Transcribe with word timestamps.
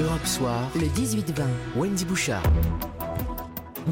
Europe 0.00 0.26
Soir, 0.26 0.70
le 0.76 0.86
18-20. 0.86 1.42
Wendy 1.76 2.04
Bouchard. 2.04 2.42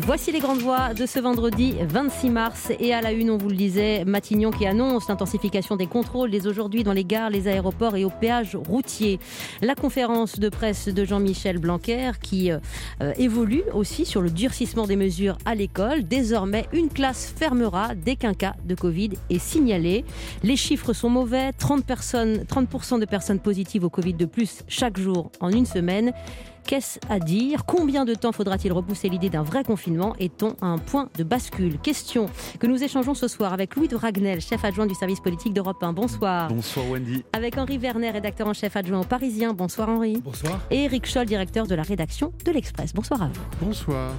Voici 0.00 0.30
les 0.30 0.40
grandes 0.40 0.58
voix 0.58 0.92
de 0.92 1.06
ce 1.06 1.18
vendredi 1.18 1.74
26 1.80 2.28
mars. 2.28 2.70
Et 2.80 2.92
à 2.92 3.00
la 3.00 3.12
une, 3.12 3.30
on 3.30 3.38
vous 3.38 3.48
le 3.48 3.56
disait, 3.56 4.04
Matignon 4.04 4.50
qui 4.50 4.66
annonce 4.66 5.08
l'intensification 5.08 5.74
des 5.74 5.86
contrôles 5.86 6.30
dès 6.30 6.46
aujourd'hui 6.46 6.84
dans 6.84 6.92
les 6.92 7.04
gares, 7.04 7.30
les 7.30 7.48
aéroports 7.48 7.96
et 7.96 8.04
aux 8.04 8.10
péages 8.10 8.56
routiers. 8.56 9.18
La 9.62 9.74
conférence 9.74 10.38
de 10.38 10.50
presse 10.50 10.88
de 10.88 11.04
Jean-Michel 11.04 11.58
Blanquer 11.58 12.12
qui 12.22 12.52
euh, 12.52 12.58
évolue 13.16 13.62
aussi 13.72 14.04
sur 14.04 14.20
le 14.20 14.28
durcissement 14.28 14.86
des 14.86 14.96
mesures 14.96 15.38
à 15.46 15.54
l'école. 15.54 16.02
Désormais, 16.02 16.66
une 16.74 16.90
classe 16.90 17.32
fermera 17.34 17.94
dès 17.94 18.16
qu'un 18.16 18.34
cas 18.34 18.54
de 18.66 18.74
Covid 18.74 19.12
est 19.30 19.38
signalé. 19.38 20.04
Les 20.42 20.56
chiffres 20.56 20.92
sont 20.92 21.08
mauvais 21.08 21.50
30%, 21.50 21.82
personnes, 21.82 22.44
30 22.46 23.00
de 23.00 23.06
personnes 23.06 23.40
positives 23.40 23.84
au 23.84 23.90
Covid 23.90 24.14
de 24.14 24.26
plus 24.26 24.62
chaque 24.68 24.98
jour 24.98 25.30
en 25.40 25.48
une 25.48 25.66
semaine. 25.66 26.12
Qu'est-ce 26.66 26.98
à 27.08 27.20
dire? 27.20 27.64
Combien 27.64 28.04
de 28.04 28.12
temps 28.12 28.32
faudra-t-il 28.32 28.72
repousser 28.72 29.08
l'idée 29.08 29.30
d'un 29.30 29.44
vrai 29.44 29.62
confinement? 29.62 30.16
Est-on 30.18 30.56
à 30.60 30.66
un 30.66 30.78
point 30.78 31.08
de 31.16 31.22
bascule? 31.22 31.78
Question 31.78 32.26
que 32.58 32.66
nous 32.66 32.82
échangeons 32.82 33.14
ce 33.14 33.28
soir 33.28 33.52
avec 33.52 33.76
Louis 33.76 33.86
de 33.86 33.94
Ragnel, 33.94 34.40
chef 34.40 34.64
adjoint 34.64 34.86
du 34.86 34.94
service 34.94 35.20
politique 35.20 35.54
d'Europe 35.54 35.80
1. 35.80 35.92
Bonsoir. 35.92 36.48
Bonsoir 36.48 36.90
Wendy. 36.90 37.22
Avec 37.32 37.56
Henri 37.56 37.78
Werner, 37.78 38.10
rédacteur 38.10 38.48
en 38.48 38.52
chef 38.52 38.74
adjoint 38.76 39.00
au 39.00 39.04
Parisien. 39.04 39.52
Bonsoir 39.52 39.88
Henri. 39.88 40.20
Bonsoir. 40.24 40.60
Et 40.72 40.84
Eric 40.84 41.06
Scholl, 41.06 41.26
directeur 41.26 41.68
de 41.68 41.74
la 41.76 41.82
rédaction 41.82 42.32
de 42.44 42.50
l'Express. 42.50 42.92
Bonsoir 42.92 43.22
à 43.22 43.26
vous. 43.28 43.64
Bonsoir. 43.64 44.12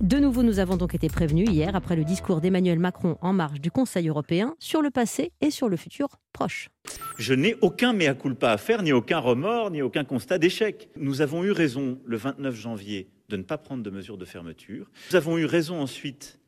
De 0.00 0.16
nouveau, 0.16 0.42
nous 0.42 0.60
avons 0.60 0.78
donc 0.78 0.94
été 0.94 1.08
prévenus 1.08 1.46
hier 1.50 1.76
après 1.76 1.94
le 1.94 2.04
discours 2.04 2.40
d'Emmanuel 2.40 2.78
Macron 2.78 3.18
en 3.20 3.34
marge 3.34 3.60
du 3.60 3.70
Conseil 3.70 4.08
européen 4.08 4.56
sur 4.58 4.80
le 4.80 4.90
passé 4.90 5.30
et 5.42 5.50
sur 5.50 5.68
le 5.68 5.76
futur 5.76 6.08
proche. 6.32 6.70
Je 7.18 7.34
n'ai 7.34 7.54
aucun 7.60 7.92
mea 7.92 8.14
culpa 8.14 8.50
à 8.52 8.56
faire, 8.56 8.82
ni 8.82 8.92
aucun 8.92 9.18
remords, 9.18 9.70
ni 9.70 9.82
aucun 9.82 10.04
constat 10.04 10.38
d'échec. 10.38 10.88
Nous 10.96 11.20
avons 11.20 11.44
eu 11.44 11.50
raison 11.50 11.98
le 12.06 12.16
29 12.16 12.54
janvier 12.54 13.10
de 13.28 13.36
ne 13.36 13.42
pas 13.42 13.58
prendre 13.58 13.82
de 13.82 13.90
mesures 13.90 14.16
de 14.16 14.24
fermeture. 14.24 14.90
Nous 15.10 15.16
avons 15.16 15.36
eu 15.36 15.44
raison 15.44 15.78
ensuite 15.78 16.38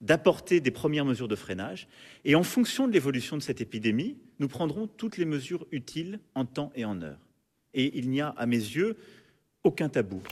d'apporter 0.00 0.60
des 0.60 0.70
premières 0.70 1.04
mesures 1.04 1.26
de 1.26 1.34
freinage. 1.34 1.88
Et 2.24 2.36
en 2.36 2.44
fonction 2.44 2.86
de 2.86 2.92
l'évolution 2.92 3.36
de 3.36 3.42
cette 3.42 3.60
épidémie, 3.60 4.18
nous 4.38 4.46
prendrons 4.46 4.86
toutes 4.86 5.16
les 5.16 5.24
mesures 5.24 5.66
utiles 5.72 6.20
en 6.36 6.44
temps 6.44 6.70
et 6.76 6.84
en 6.84 7.02
heure. 7.02 7.18
Et 7.74 7.98
il 7.98 8.08
n'y 8.08 8.20
a, 8.20 8.28
à 8.28 8.46
mes 8.46 8.56
yeux, 8.56 8.96
aucun 9.64 9.88
tabou 9.88 10.22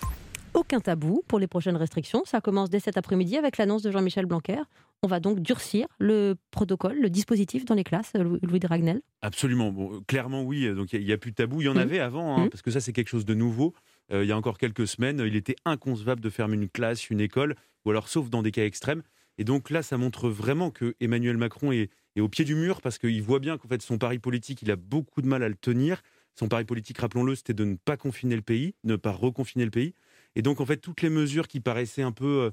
aucun 0.69 0.81
tabou 0.81 1.23
pour 1.27 1.39
les 1.39 1.47
prochaines 1.47 1.77
restrictions. 1.77 2.25
Ça 2.27 2.43
commence 2.43 2.69
dès 2.69 2.79
cet 2.79 2.99
après-midi 2.99 3.39
avec 3.39 3.57
l'annonce 3.57 3.81
de 3.81 3.91
Jean-Michel 3.91 4.27
Blanquer. 4.27 4.61
On 5.03 5.07
va 5.07 5.19
donc 5.19 5.41
durcir 5.41 5.87
le 5.99 6.35
protocole, 6.51 6.99
le 7.01 7.09
dispositif 7.09 7.65
dans 7.65 7.75
les 7.75 7.85
classes, 7.85 8.13
Louis 8.43 8.61
de 8.61 8.67
Ragnel 8.67 9.01
Absolument. 9.23 9.73
Bon, 9.73 10.03
clairement, 10.07 10.43
oui. 10.43 10.71
Donc 10.75 10.93
il 10.93 11.03
n'y 11.07 11.13
a, 11.13 11.17
plus 11.17 11.31
de 11.31 11.37
tabou. 11.37 11.63
Il 11.63 11.65
y 11.65 11.69
en 11.69 11.75
mmh. 11.75 11.79
avait 11.79 12.01
avant, 12.01 12.37
hein, 12.37 12.45
mmh. 12.45 12.49
parce 12.51 12.61
que 12.61 12.71
ça, 12.71 12.81
c'est 12.81 12.93
quelque 12.93 13.09
chose 13.09 13.25
de 13.25 13.33
nouveau. 13.33 13.73
Euh, 14.13 14.25
il 14.25 14.29
y 14.29 14.33
a 14.33 14.37
encore 14.37 14.59
quelques 14.59 14.87
semaines, 14.87 15.23
il 15.25 15.37
était 15.37 15.57
inconcevable 15.65 16.21
de 16.21 16.29
fermer 16.29 16.57
une 16.57 16.69
classe, 16.69 17.09
une 17.09 17.21
école, 17.21 17.55
ou 17.87 17.91
alors 17.91 18.11
sauf 18.11 18.29
dans 18.29 18.43
des 18.43 18.51
cas 18.51 18.67
extrêmes. 18.67 19.03
Et 19.39 19.45
donc 19.45 19.71
là, 19.71 19.83
ça 19.83 19.97
montre 19.97 20.29
vraiment 20.29 20.71
que 20.71 20.95
Emmanuel 21.01 21.39
Macron 21.39 21.73
est, 21.73 21.89
est 22.15 22.21
au 22.21 22.29
pied 22.29 22.45
du 22.45 22.55
mur 22.55 22.83
parce 22.83 22.99
qu'il 22.99 23.23
voit 23.23 23.39
bien 23.39 23.57
qu'en 23.57 23.69
fait 23.69 23.81
son 23.81 23.97
pari 23.97 24.19
politique, 24.19 24.61
il 24.61 24.71
a 24.71 24.77
beaucoup 24.77 25.23
de 25.23 25.29
mal 25.29 25.43
à 25.43 25.49
le 25.49 25.55
tenir. 25.55 26.03
Son 26.35 26.47
pari 26.47 26.65
politique, 26.65 26.99
rappelons-le, 26.99 27.37
c'était 27.37 27.55
de 27.55 27.65
ne 27.65 27.77
pas 27.77 27.97
confiner 27.97 28.37
le 28.37 28.43
pays, 28.43 28.75
ne 28.85 28.97
pas 28.97 29.13
reconfiner 29.13 29.65
le 29.65 29.71
pays. 29.71 29.95
Et 30.37 30.43
donc, 30.43 30.61
en 30.61 30.67
fait, 30.67 30.79
toutes 30.79 31.03
les 31.03 31.11
mesures 31.11 31.49
qui 31.49 31.61
paraissaient 31.61 32.03
un 32.03 32.13
peu 32.13 32.27
euh, 32.27 32.51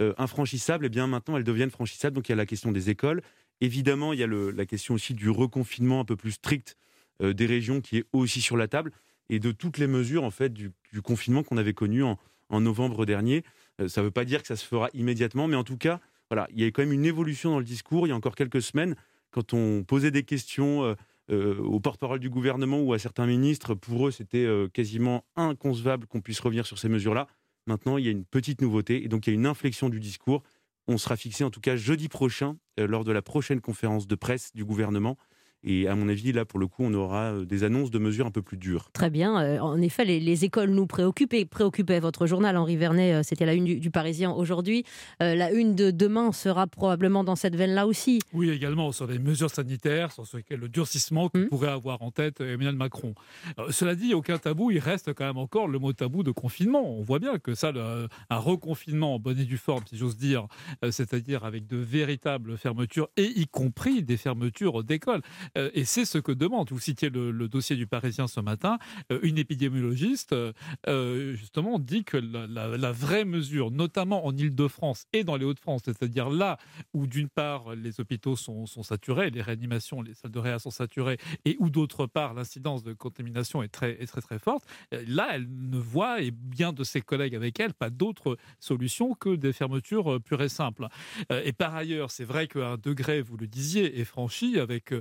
euh, 0.00 0.14
infranchissables, 0.18 0.86
eh 0.86 0.88
bien, 0.88 1.06
maintenant, 1.06 1.36
elles 1.36 1.44
deviennent 1.44 1.70
franchissables. 1.70 2.14
Donc, 2.14 2.28
il 2.28 2.32
y 2.32 2.34
a 2.34 2.36
la 2.36 2.46
question 2.46 2.72
des 2.72 2.90
écoles. 2.90 3.22
Évidemment, 3.60 4.12
il 4.12 4.20
y 4.20 4.22
a 4.22 4.26
la 4.26 4.66
question 4.66 4.94
aussi 4.94 5.14
du 5.14 5.30
reconfinement 5.30 6.00
un 6.00 6.04
peu 6.04 6.16
plus 6.16 6.32
strict 6.32 6.76
euh, 7.22 7.32
des 7.32 7.46
régions 7.46 7.80
qui 7.80 7.98
est 7.98 8.04
aussi 8.12 8.40
sur 8.40 8.56
la 8.56 8.68
table 8.68 8.92
et 9.28 9.40
de 9.40 9.52
toutes 9.52 9.78
les 9.78 9.86
mesures, 9.86 10.24
en 10.24 10.30
fait, 10.30 10.52
du, 10.52 10.72
confinement 11.02 11.42
qu'on 11.42 11.58
avait 11.58 11.74
connu 11.74 12.02
en, 12.02 12.16
novembre 12.50 13.04
dernier. 13.04 13.44
ça 13.88 14.00
ne 14.00 14.06
veut 14.06 14.10
pas 14.10 14.24
dire 14.24 14.40
que 14.40 14.48
ça 14.48 14.56
se 14.56 14.64
fera 14.64 14.88
immédiatement, 14.94 15.48
mais 15.48 15.56
en 15.56 15.64
tout 15.64 15.76
cas, 15.76 16.00
voilà, 16.30 16.48
il 16.50 16.62
y 16.62 16.64
a 16.64 16.68
quand 16.68 16.80
même 16.80 16.94
une 16.94 17.04
évolution 17.04 17.50
dans 17.50 17.58
le 17.58 17.64
discours. 17.64 18.06
Il 18.06 18.10
y 18.10 18.12
a 18.12 18.16
encore 18.16 18.34
quelques 18.34 18.62
semaines, 18.62 18.96
quand 19.30 19.52
on 19.52 19.84
posait 19.84 20.10
des 20.10 20.22
questions 20.22 20.96
au 21.30 21.80
porte-parole 21.80 22.20
du 22.20 22.30
gouvernement 22.30 22.80
ou 22.80 22.92
à 22.92 22.98
certains 22.98 23.26
ministres, 23.26 23.74
pour 23.74 24.08
eux, 24.08 24.10
c'était 24.10 24.46
quasiment 24.72 25.24
inconcevable 25.36 26.06
qu'on 26.06 26.20
puisse 26.20 26.40
revenir 26.40 26.66
sur 26.66 26.78
ces 26.78 26.88
mesures-là. 26.88 27.26
Maintenant, 27.66 27.98
il 27.98 28.04
y 28.06 28.08
a 28.08 28.12
une 28.12 28.24
petite 28.24 28.62
nouveauté 28.62 29.04
et 29.04 29.08
donc 29.08 29.26
il 29.26 29.30
y 29.30 29.32
a 29.32 29.34
une 29.34 29.46
inflexion 29.46 29.88
du 29.88 30.00
discours. 30.00 30.42
On 30.86 30.96
sera 30.96 31.16
fixé 31.16 31.44
en 31.44 31.50
tout 31.50 31.60
cas 31.60 31.76
jeudi 31.76 32.08
prochain, 32.08 32.56
lors 32.78 33.04
de 33.04 33.12
la 33.12 33.20
prochaine 33.20 33.60
conférence 33.60 34.06
de 34.06 34.14
presse 34.14 34.52
du 34.54 34.64
gouvernement, 34.64 35.18
et 35.64 35.88
à 35.88 35.96
mon 35.96 36.08
avis, 36.08 36.32
là, 36.32 36.44
pour 36.44 36.60
le 36.60 36.68
coup, 36.68 36.84
on 36.84 36.94
aura 36.94 37.32
euh, 37.32 37.44
des 37.44 37.64
annonces 37.64 37.90
de 37.90 37.98
mesures 37.98 38.26
un 38.26 38.30
peu 38.30 38.42
plus 38.42 38.56
dures. 38.56 38.90
Très 38.92 39.10
bien. 39.10 39.40
Euh, 39.40 39.58
en 39.58 39.80
effet, 39.80 40.04
les, 40.04 40.44
écoles 40.44 40.70
nous 40.70 40.86
préoccupent 40.86 41.34
et 41.34 41.44
préoccupaient 41.44 41.98
votre 41.98 42.26
journal, 42.26 42.56
Henri 42.56 42.76
Vernet. 42.76 43.14
Euh, 43.14 43.22
c'était 43.24 43.44
la 43.44 43.54
une 43.54 43.64
du, 43.64 43.90
Parisien 43.90 44.30
aujourd'hui. 44.30 44.84
la 45.18 45.50
une 45.50 45.74
de 45.74 45.90
demain 45.90 46.30
sera 46.30 46.66
probablement 46.66 47.24
dans 47.24 47.34
cette 47.34 47.56
veine-là 47.56 47.86
aussi. 47.86 48.20
Oui, 48.32 48.50
également 48.50 48.92
sur 48.92 49.06
les 49.06 49.18
mesures 49.18 49.50
sanitaires, 49.50 50.12
sur 50.12 50.24
le 50.50 50.68
durcissement 50.68 51.28
que 51.28 51.38
hmm. 51.38 51.48
pourrait 51.48 51.70
avoir 51.70 52.02
en 52.02 52.10
tête 52.10 52.40
Emmanuel 52.40 52.76
Macron. 52.76 53.14
cela 53.70 53.94
dit, 53.94 54.14
aucun 54.14 54.38
tabou. 54.38 54.70
Il 54.70 54.78
reste 54.78 55.12
quand 55.14 55.24
même 55.24 55.38
encore 55.38 55.66
le 55.66 55.78
mot 55.78 55.92
tabou 55.92 56.22
de 56.22 56.30
confinement. 56.30 56.88
On 56.88 57.02
voit 57.02 57.18
bien 57.18 57.38
que 57.38 57.54
ça, 57.54 57.72
un 58.30 58.36
reconfinement 58.36 59.14
en 59.14 59.18
bonne 59.18 59.38
et 59.38 59.44
due 59.44 59.56
forme, 59.56 59.82
si 59.88 59.96
j'ose 59.96 60.16
dire, 60.16 60.46
c'est-à-dire 60.90 61.44
avec 61.44 61.66
de 61.66 61.78
véritables 61.78 62.56
fermetures, 62.56 63.08
et 63.16 63.24
y 63.24 63.46
compris 63.46 64.02
des 64.02 64.16
fermetures 64.16 64.84
d'écoles. 64.84 65.22
Euh, 65.56 65.70
et 65.74 65.84
c'est 65.84 66.04
ce 66.04 66.18
que 66.18 66.32
demande, 66.32 66.70
vous 66.70 66.78
citiez 66.78 67.10
le, 67.10 67.48
dossier 67.48 67.76
du 67.76 67.86
Parisien 67.86 68.28
ce 68.28 68.40
matin, 68.40 68.78
euh, 69.10 69.18
une 69.22 69.38
épidémiologiste 69.38 70.34
euh, 70.86 71.34
justement 71.34 71.78
dit 71.78 72.04
que 72.04 72.16
la, 72.16 72.92
vraie 72.92 73.24
mesure, 73.24 73.70
notamment 73.70 74.26
en 74.26 74.36
Ile-de-France 74.36 75.06
et 75.12 75.24
dans 75.24 75.36
les 75.36 75.44
Hauts-de-France, 75.44 75.82
c'est-à-dire 75.84 76.30
là 76.30 76.58
où 76.92 77.06
d'une 77.06 77.28
part 77.28 77.74
les 77.74 78.00
hôpitaux 78.00 78.36
sont, 78.36 78.66
saturés, 78.66 79.30
les 79.30 79.42
réanimations, 79.42 80.02
les 80.02 80.14
salles 80.14 80.30
de 80.30 80.38
réa 80.38 80.58
sont 80.58 80.70
saturées, 80.70 81.18
et 81.44 81.56
où 81.58 81.70
d'autre 81.70 82.06
part 82.06 82.34
l'incidence 82.34 82.82
de 82.82 82.92
contamination 82.92 83.62
est 83.62 83.68
très, 83.68 84.02
est 84.02 84.06
très 84.06 84.20
très 84.20 84.38
forte, 84.38 84.64
là 85.06 85.28
elle 85.32 85.48
ne 85.48 85.78
voit, 85.78 86.22
et 86.22 86.30
bien 86.30 86.72
de 86.72 86.84
ses 86.84 87.00
collègues 87.00 87.34
avec 87.34 87.60
elle, 87.60 87.74
pas 87.74 87.90
d'autre 87.90 88.36
solution 88.58 89.14
que 89.14 89.36
des 89.36 89.52
fermetures 89.52 90.20
pures 90.22 90.42
et 90.42 90.48
simples. 90.48 90.88
Et 91.30 91.52
par 91.52 91.74
ailleurs, 91.74 92.10
c'est 92.10 92.24
vrai 92.24 92.48
qu'un 92.48 92.76
degré, 92.76 93.20
vous 93.20 93.36
le 93.36 93.46
disiez, 93.46 94.00
est 94.00 94.04
franchi 94.04 94.58
avec 94.58 94.92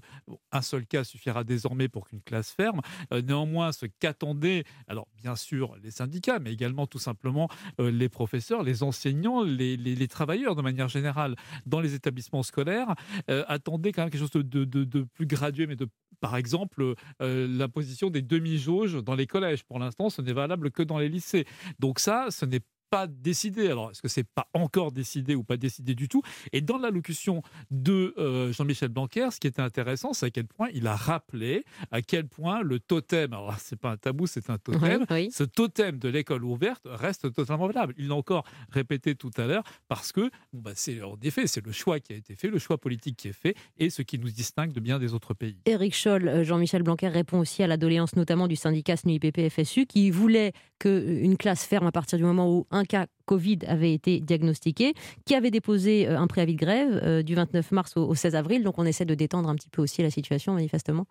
un 0.52 0.62
seul 0.62 0.86
cas 0.86 1.04
suffira 1.04 1.44
désormais 1.44 1.88
pour 1.88 2.08
qu'une 2.08 2.22
classe 2.22 2.52
ferme. 2.52 2.82
Euh, 3.14 3.22
néanmoins, 3.22 3.72
ce 3.72 3.86
qu'attendaient, 3.86 4.64
alors 4.88 5.08
bien 5.16 5.36
sûr 5.36 5.76
les 5.84 5.92
syndicats, 5.92 6.40
mais 6.40 6.54
également 6.54 6.88
tout 6.88 7.00
simplement 7.00 7.50
euh, 7.80 7.92
les 7.92 8.10
professeurs, 8.10 8.64
les 8.64 8.84
enseignants, 8.84 9.44
les, 9.44 10.08
travailleurs 10.08 10.56
de 10.56 10.62
manière 10.62 10.88
générale 10.88 11.36
dans 11.66 11.82
les 11.82 11.94
établissements 11.94 12.44
scolaires, 12.44 12.96
euh, 13.30 13.44
attendaient 13.48 13.92
quand 13.92 14.04
même 14.04 14.10
quelque 14.10 14.22
chose 14.22 14.32
de, 14.32 15.08
plus 15.14 15.26
gradué, 15.26 15.68
mais 15.68 15.76
par 16.20 16.38
exemple, 16.38 16.96
l'imposition 17.20 18.10
des 18.10 18.22
demi-jauges 18.22 19.04
dans 19.04 19.16
les 19.16 19.28
collèges. 19.28 19.64
Pour 19.64 19.80
l'instant, 19.80 20.10
ce 20.10 20.22
n'est 20.22 20.34
valable 20.34 20.72
que 20.72 20.82
dans 20.82 20.98
les 20.98 21.10
lycées. 21.10 21.46
Donc 21.80 22.00
ça, 22.00 22.28
ce 22.32 22.46
n'est 22.46 22.62
pas 22.90 23.08
décidé. 23.08 23.68
Alors, 23.68 23.92
est-ce 23.92 24.02
que 24.02 24.08
c'est 24.08 24.24
pas 24.28 24.48
encore 24.54 24.92
décidé 24.92 25.36
ou 25.36 25.44
pas 25.44 25.58
décidé 25.58 25.96
du 25.96 26.08
tout? 26.08 26.22
Et 26.54 26.62
dans 26.62 26.78
l'allocution 26.78 27.42
de 27.72 28.14
euh, 28.18 28.52
Jean-Michel 28.52 28.90
Blanquer, 28.90 29.30
ce 29.32 29.40
qui 29.40 29.48
était 29.48 29.62
intéressant, 29.62 30.14
c'est 30.14 30.28
à 30.28 30.30
quel 30.30 30.48
point 30.48 30.70
il 30.74 30.88
a 30.88 30.96
rappelé 30.96 31.64
à 31.92 32.02
quel 32.02 32.28
point 32.28 32.62
le 32.62 32.80
totem, 32.80 33.34
alors 33.34 33.56
c'est 33.60 33.76
pas 33.76 33.92
un 33.92 33.98
tabou, 33.98 34.28
c'est 34.28 34.50
un 34.50 34.58
totem, 34.58 35.06
ce 35.32 35.44
totem 35.44 36.00
de 36.00 36.10
l'école 36.10 36.44
ouverte 36.44 36.82
reste 36.86 37.34
totalement 37.34 37.68
valable. 37.68 37.94
Il 37.98 38.08
l'a 38.08 38.16
encore 38.16 38.46
répété 38.70 39.16
tout 39.16 39.32
à 39.38 39.46
l'heure 39.46 39.64
parce 39.88 40.12
que, 40.12 40.30
bon, 40.54 40.62
bah, 40.62 40.72
c'est 40.76 41.02
en 41.02 41.18
effet, 41.22 41.48
c'est 41.48 41.66
le 41.66 41.72
choix 41.72 42.00
qui 42.00 42.14
a 42.14 42.16
été 42.16 42.36
fait, 42.36 42.50
le 42.50 42.60
choix 42.60 42.78
politique 42.78 43.18
qui 43.18 43.30
est 43.30 43.34
fait 43.34 43.56
et 43.78 43.90
ce 43.90 44.02
qui 44.02 44.20
nous 44.20 44.30
distingue 44.30 44.72
de 44.72 44.80
bien 44.80 45.00
des 45.00 45.14
autres 45.14 45.34
pays. 45.34 45.58
Éric 45.66 45.96
Scholl, 45.96 46.28
euh, 46.28 46.44
Jean-Michel 46.44 46.84
Blanquer 46.84 47.08
répond 47.08 47.40
aussi 47.40 47.64
à 47.64 47.68
la 47.68 47.78
doléance 47.78 48.16
notamment 48.16 48.48
du 48.48 48.56
syndicat 48.56 48.96
SNUIPP-FSU 48.98 49.86
qui 49.86 50.12
voulait 50.12 50.54
qu'une 50.80 51.38
classe 51.38 51.64
ferme 51.64 51.88
à 51.88 51.92
partir 51.92 52.18
du 52.18 52.24
moment 52.24 52.52
où 52.52 52.68
un 52.72 52.86
cas 52.86 53.08
Covid 53.26 53.60
avait 53.68 53.94
été 53.94 54.20
diagnostiqué, 54.20 54.94
qui 55.26 55.36
avait 55.36 55.52
déposé 55.52 56.08
euh, 56.08 56.20
un 56.20 56.28
préavis 56.28 56.56
de 56.56 56.60
grève 56.60 57.00
euh, 57.04 57.24
du 57.24 57.36
29 57.36 57.72
mars 57.72 57.98
au 57.98 58.16
16 58.16 58.36
avril. 58.36 58.64
Donc 58.64 58.78
on 58.78 58.86
essaie 58.86 59.06
de 59.06 59.16
détendre 59.16 59.50
un 59.50 59.56
petit 59.56 59.70
peu 59.70 59.82
aussi 59.82 60.02
la 60.02 60.10
situation, 60.10 60.54
manifestement. 60.54 61.06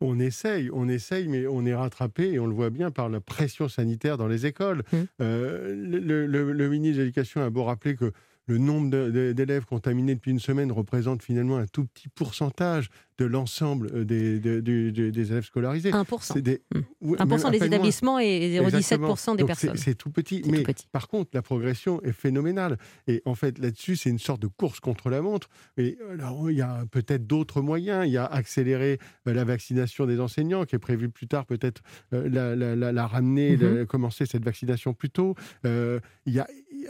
On 0.00 0.20
essaye, 0.20 0.70
on 0.72 0.88
essaye, 0.88 1.26
mais 1.26 1.46
on 1.48 1.66
est 1.66 1.74
rattrapé 1.74 2.30
et 2.32 2.38
on 2.38 2.46
le 2.46 2.54
voit 2.54 2.70
bien 2.70 2.90
par 2.90 3.08
la 3.08 3.20
pression 3.20 3.68
sanitaire 3.68 4.16
dans 4.16 4.28
les 4.28 4.46
écoles. 4.46 4.84
Mmh. 4.92 4.96
Euh, 5.20 5.74
le, 5.74 6.68
ministre 6.68 6.98
de 6.98 7.02
l'Éducation 7.02 7.42
a 7.42 7.50
beau 7.50 7.64
rappeler 7.64 7.96
que 7.96 8.12
le 8.46 8.58
nombre 8.58 8.90
d'élèves 9.32 9.66
contaminés 9.66 10.14
depuis 10.14 10.30
une 10.30 10.40
semaine 10.40 10.72
représente 10.72 11.22
finalement 11.22 11.58
un 11.58 11.66
tout 11.66 11.84
petit 11.84 12.08
pourcentage 12.08 12.88
de 13.18 13.24
l'ensemble 13.24 14.06
des, 14.06 14.38
des, 14.38 15.32
élèves 15.32 15.44
scolarisés. 15.44 15.90
1%. 15.90 16.40
Des, 16.40 16.62
1% 17.02 17.50
des 17.50 17.64
établissements 17.64 18.18
et 18.20 18.60
0,17% 18.60 19.36
des 19.36 19.44
personnes. 19.44 19.76
C'est 19.76 19.96
tout 19.96 20.10
petit. 20.10 20.42
Mais 20.46 20.64
par 20.92 21.08
contre, 21.08 21.30
la 21.34 21.42
progression 21.42 22.00
est 22.02 22.12
phénoménale. 22.12 22.78
Et 23.08 23.22
en 23.24 23.34
fait, 23.34 23.58
là-dessus, 23.58 23.96
c'est 23.96 24.10
une 24.10 24.20
sorte 24.20 24.40
de 24.40 24.46
course 24.46 24.78
contre 24.78 25.10
la 25.10 25.20
montre. 25.20 25.48
Et 25.76 25.98
alors, 26.10 26.50
il 26.50 26.56
y 26.56 26.62
a 26.62 26.84
peut-être 26.90 27.26
d'autres 27.26 27.60
moyens. 27.60 28.06
Il 28.06 28.12
y 28.12 28.18
a 28.18 28.24
accélérer 28.24 28.98
la 29.26 29.44
vaccination 29.44 30.06
des 30.06 30.20
enseignants, 30.20 30.64
qui 30.64 30.76
est 30.76 30.80
prévu 30.80 31.08
plus 31.08 31.26
tard, 31.26 31.44
peut-être 31.44 31.82
la, 32.12 32.54
la, 32.56 33.06
ramener, 33.06 33.56
mm-hmm. 33.56 33.86
commencer 33.86 34.26
cette 34.26 34.44
vaccination 34.44 34.94
plus 34.94 35.10
tôt. 35.10 35.34
il 35.64 36.00
y 36.26 36.38
a 36.38 36.46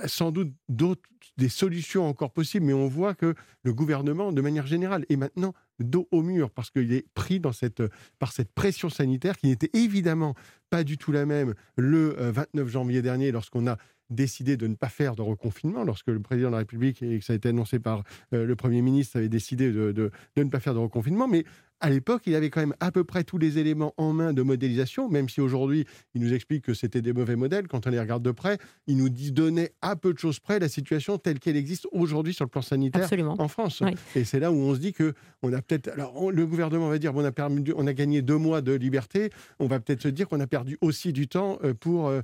sans 0.06 0.30
doute 0.30 0.52
d'autres 0.68 1.02
des 1.36 1.48
solutions 1.48 2.06
encore 2.06 2.32
possibles, 2.32 2.66
mais 2.66 2.72
on 2.72 2.88
voit 2.88 3.14
que 3.14 3.34
le 3.62 3.72
gouvernement, 3.72 4.32
de 4.32 4.40
manière 4.40 4.66
générale, 4.66 5.04
est 5.08 5.16
maintenant 5.16 5.54
dos 5.80 6.08
au 6.10 6.22
mur 6.22 6.50
parce 6.50 6.70
qu'il 6.70 6.92
est 6.92 7.06
pris 7.14 7.40
dans 7.40 7.52
cette, 7.52 7.82
par 8.18 8.32
cette 8.32 8.52
pression 8.52 8.90
sanitaire 8.90 9.36
qui 9.36 9.46
n'était 9.46 9.70
évidemment 9.74 10.34
pas 10.70 10.84
du 10.84 10.98
tout 10.98 11.12
la 11.12 11.26
même 11.26 11.54
le 11.76 12.16
29 12.18 12.66
euh, 12.66 12.68
janvier 12.68 13.02
dernier 13.02 13.32
lorsqu'on 13.32 13.66
a 13.66 13.76
décidé 14.10 14.56
de 14.56 14.66
ne 14.66 14.74
pas 14.74 14.88
faire 14.88 15.14
de 15.14 15.22
reconfinement, 15.22 15.84
lorsque 15.84 16.08
le 16.08 16.20
président 16.20 16.48
de 16.48 16.52
la 16.52 16.58
République, 16.58 17.02
et 17.02 17.18
que 17.18 17.24
ça 17.24 17.32
a 17.32 17.36
été 17.36 17.48
annoncé 17.48 17.78
par 17.78 18.02
euh, 18.32 18.46
le 18.46 18.56
Premier 18.56 18.82
ministre, 18.82 19.16
avait 19.16 19.28
décidé 19.28 19.70
de, 19.70 19.92
de, 19.92 20.10
de, 20.36 20.42
ne 20.42 20.50
pas 20.50 20.60
faire 20.60 20.74
de 20.74 20.78
reconfinement. 20.78 21.28
Mais 21.28 21.44
à 21.80 21.90
l'époque, 21.90 22.22
il 22.26 22.34
avait 22.34 22.50
quand 22.50 22.60
même 22.60 22.74
à 22.80 22.90
peu 22.90 23.04
près 23.04 23.24
tous 23.24 23.38
les 23.38 23.58
éléments 23.58 23.94
en 23.96 24.12
main 24.12 24.32
de 24.32 24.42
modélisation, 24.42 25.08
même 25.08 25.28
si 25.28 25.40
aujourd'hui, 25.40 25.84
il 26.14 26.22
nous 26.22 26.32
explique 26.32 26.64
que 26.64 26.74
c'était 26.74 27.02
des 27.02 27.12
mauvais 27.12 27.36
modèles. 27.36 27.68
Quand 27.68 27.86
on 27.86 27.90
les 27.90 28.00
regarde 28.00 28.22
de 28.22 28.30
près, 28.32 28.58
il 28.86 28.96
nous 28.96 29.08
dit, 29.08 29.30
donnait 29.30 29.72
à 29.80 29.94
peu 29.94 30.12
de 30.12 30.18
choses 30.18 30.40
près 30.40 30.58
la 30.58 30.68
situation 30.68 31.18
telle 31.18 31.38
qu'elle 31.38 31.56
existe 31.56 31.86
aujourd'hui 31.92 32.34
sur 32.34 32.44
le 32.44 32.50
plan 32.50 32.62
sanitaire 32.62 33.08
en 33.38 33.48
France. 33.48 33.82
Et 34.16 34.24
c'est 34.24 34.40
là 34.40 34.50
où 34.50 34.56
on 34.56 34.74
se 34.74 34.80
dit 34.80 34.92
que 34.92 35.14
on 35.42 35.52
a 35.52 35.62
peut-être. 35.62 35.88
Alors, 35.88 36.32
le 36.32 36.46
gouvernement 36.46 36.88
va 36.88 36.98
dire, 36.98 37.12
bon, 37.12 37.22
on, 37.22 37.24
a 37.24 37.32
perdu, 37.32 37.72
on 37.76 37.86
a 37.86 37.92
gagné 37.92 38.22
deux 38.22 38.38
mois 38.38 38.60
de 38.60 38.72
liberté. 38.72 39.30
On 39.60 39.66
va 39.66 39.78
peut-être 39.78 40.02
se 40.02 40.08
dire 40.08 40.28
qu'on 40.28 40.40
a 40.40 40.46
perdu 40.46 40.78
aussi 40.80 41.12
du 41.12 41.28
temps 41.28 41.58
euh, 41.62 41.74
pour, 41.74 42.08
euh, 42.08 42.22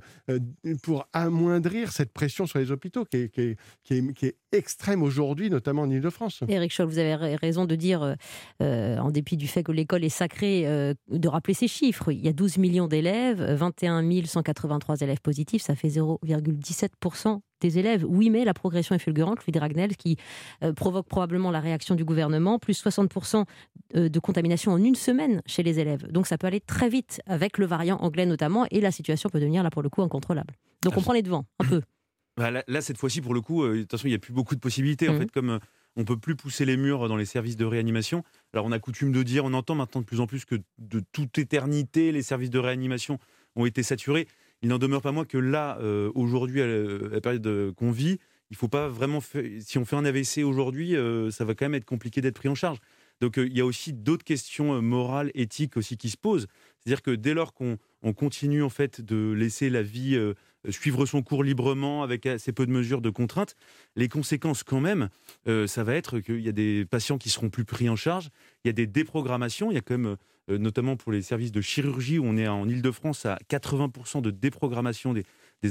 pour 0.83 1.07
amoindrir 1.13 1.74
cette 1.85 2.11
pression 2.11 2.45
sur 2.45 2.59
les 2.59 2.71
hôpitaux 2.71 3.05
qui 3.05 3.17
est, 3.17 3.29
qui 3.29 3.41
est, 3.41 4.13
qui 4.13 4.25
est, 4.25 4.35
extrême 4.51 5.03
aujourd'hui, 5.03 5.49
notamment 5.49 5.81
en 5.81 5.89
Ile-de-France. 5.89 6.39
Éric 6.47 6.71
Scholl, 6.71 6.87
vous 6.87 6.97
avez 6.97 7.35
raison 7.35 7.65
de 7.65 7.75
dire, 7.75 8.15
en 8.61 9.11
dépit 9.11 9.35
du 9.35 9.45
du 9.45 9.51
fait 9.51 9.61
que 9.61 9.71
l'école 9.71 10.03
est 10.03 10.09
sacrée, 10.09 10.65
euh, 10.65 10.95
de 11.07 11.27
rappeler 11.27 11.53
ces 11.53 11.67
chiffres. 11.67 12.11
Il 12.11 12.25
y 12.25 12.27
a 12.27 12.33
12 12.33 12.57
millions 12.57 12.87
d'élèves, 12.87 13.43
21 13.43 14.03
183 14.25 15.01
élèves 15.01 15.21
positifs, 15.21 15.61
ça 15.61 15.75
fait 15.75 15.89
0,17% 15.89 17.41
des 17.61 17.79
élèves. 17.79 18.05
Oui, 18.07 18.29
mais 18.29 18.45
la 18.45 18.53
progression 18.53 18.95
est 18.95 18.99
fulgurante. 18.99 19.39
Louis 19.45 19.51
Dragnel, 19.51 19.95
qui 19.95 20.17
euh, 20.63 20.73
provoque 20.73 21.07
probablement 21.07 21.51
la 21.51 21.59
réaction 21.59 21.95
du 21.95 22.05
gouvernement, 22.05 22.59
plus 22.59 22.83
60% 22.83 23.45
euh, 23.95 24.09
de 24.09 24.19
contamination 24.19 24.71
en 24.71 24.77
une 24.77 24.95
semaine 24.95 25.41
chez 25.45 25.63
les 25.63 25.79
élèves. 25.79 26.11
Donc 26.11 26.27
ça 26.27 26.37
peut 26.37 26.47
aller 26.47 26.61
très 26.61 26.89
vite 26.89 27.21
avec 27.25 27.57
le 27.57 27.65
variant 27.65 27.97
anglais 27.97 28.25
notamment, 28.25 28.65
et 28.71 28.81
la 28.81 28.91
situation 28.91 29.29
peut 29.29 29.39
devenir 29.39 29.63
là 29.63 29.69
pour 29.69 29.81
le 29.81 29.89
coup 29.89 30.01
incontrôlable. 30.01 30.53
Donc 30.83 30.97
on 30.97 31.01
prend 31.01 31.13
les 31.13 31.23
devants, 31.23 31.45
un 31.59 31.65
peu. 31.65 31.81
Bah, 32.37 32.51
là, 32.51 32.81
cette 32.81 32.97
fois-ci, 32.97 33.21
pour 33.21 33.33
le 33.33 33.39
coup, 33.39 33.65
de 33.65 33.79
toute 33.83 33.91
façon, 33.91 34.07
il 34.07 34.09
n'y 34.09 34.15
a 34.15 34.19
plus 34.19 34.33
beaucoup 34.33 34.55
de 34.55 34.59
possibilités. 34.59 35.07
En 35.07 35.13
mmh. 35.13 35.19
fait, 35.19 35.31
comme 35.31 35.57
on 35.95 36.03
peut 36.03 36.17
plus 36.17 36.35
pousser 36.35 36.65
les 36.65 36.77
murs 36.77 37.07
dans 37.07 37.15
les 37.15 37.25
services 37.25 37.55
de 37.55 37.65
réanimation. 37.65 38.23
Alors 38.53 38.65
on 38.65 38.71
a 38.71 38.79
coutume 38.79 39.11
de 39.11 39.23
dire, 39.23 39.45
on 39.45 39.53
entend 39.53 39.75
maintenant 39.75 40.01
de 40.01 40.05
plus 40.05 40.19
en 40.19 40.27
plus 40.27 40.45
que 40.45 40.55
de 40.77 41.01
toute 41.11 41.37
éternité, 41.37 42.11
les 42.11 42.21
services 42.21 42.49
de 42.49 42.59
réanimation 42.59 43.19
ont 43.55 43.65
été 43.65 43.83
saturés. 43.83 44.27
Il 44.65 44.69
n'en 44.69 44.79
demeure 44.79 45.03
pas 45.03 45.11
moins 45.11 45.25
que 45.25 45.37
là, 45.37 45.77
euh, 45.79 46.11
aujourd'hui, 46.15 46.59
à 46.59 46.65
la 46.65 47.21
période 47.21 47.71
qu'on 47.75 47.91
vit, 47.91 48.17
il 48.49 48.57
faut 48.57 48.67
pas 48.67 48.87
vraiment. 48.87 49.19
Si 49.59 49.77
on 49.77 49.85
fait 49.85 49.95
un 49.95 50.03
AVC 50.03 50.43
aujourd'hui, 50.43 50.95
euh, 50.95 51.29
ça 51.29 51.45
va 51.45 51.53
quand 51.53 51.65
même 51.65 51.75
être 51.75 51.85
compliqué 51.85 52.19
d'être 52.19 52.33
pris 52.33 52.49
en 52.49 52.55
charge. 52.55 52.79
Donc 53.21 53.37
euh, 53.37 53.45
il 53.45 53.55
y 53.55 53.61
a 53.61 53.65
aussi 53.65 53.93
d'autres 53.93 54.23
questions 54.23 54.81
morales, 54.81 55.29
éthiques 55.35 55.77
aussi 55.77 55.97
qui 55.97 56.09
se 56.09 56.17
posent. 56.17 56.47
C'est-à-dire 56.79 57.03
que 57.03 57.11
dès 57.11 57.35
lors 57.35 57.53
qu'on 57.53 57.77
continue 58.15 58.63
en 58.63 58.69
fait 58.69 59.01
de 59.01 59.33
laisser 59.33 59.69
la 59.69 59.83
vie 59.83 60.17
suivre 60.71 61.05
son 61.05 61.21
cours 61.21 61.43
librement 61.43 62.03
avec 62.03 62.25
assez 62.25 62.51
peu 62.51 62.65
de 62.65 62.71
mesures 62.71 63.01
de 63.01 63.09
contraintes. 63.09 63.55
Les 63.95 64.07
conséquences, 64.07 64.63
quand 64.63 64.81
même, 64.81 65.09
euh, 65.47 65.67
ça 65.67 65.83
va 65.83 65.95
être 65.95 66.19
qu'il 66.19 66.41
y 66.41 66.49
a 66.49 66.53
des 66.53 66.85
patients 66.85 67.17
qui 67.17 67.29
seront 67.29 67.49
plus 67.49 67.65
pris 67.65 67.89
en 67.89 67.95
charge. 67.95 68.29
Il 68.63 68.67
y 68.67 68.69
a 68.69 68.73
des 68.73 68.87
déprogrammations. 68.87 69.71
Il 69.71 69.75
y 69.75 69.77
a 69.77 69.81
quand 69.81 69.97
même, 69.97 70.17
euh, 70.49 70.57
notamment 70.57 70.95
pour 70.95 71.11
les 71.11 71.21
services 71.21 71.51
de 71.51 71.61
chirurgie, 71.61 72.19
où 72.19 72.25
on 72.25 72.37
est 72.37 72.47
en 72.47 72.67
Ile-de-France 72.67 73.25
à 73.25 73.37
80% 73.49 74.21
de 74.21 74.31
déprogrammation 74.31 75.13
des, 75.13 75.25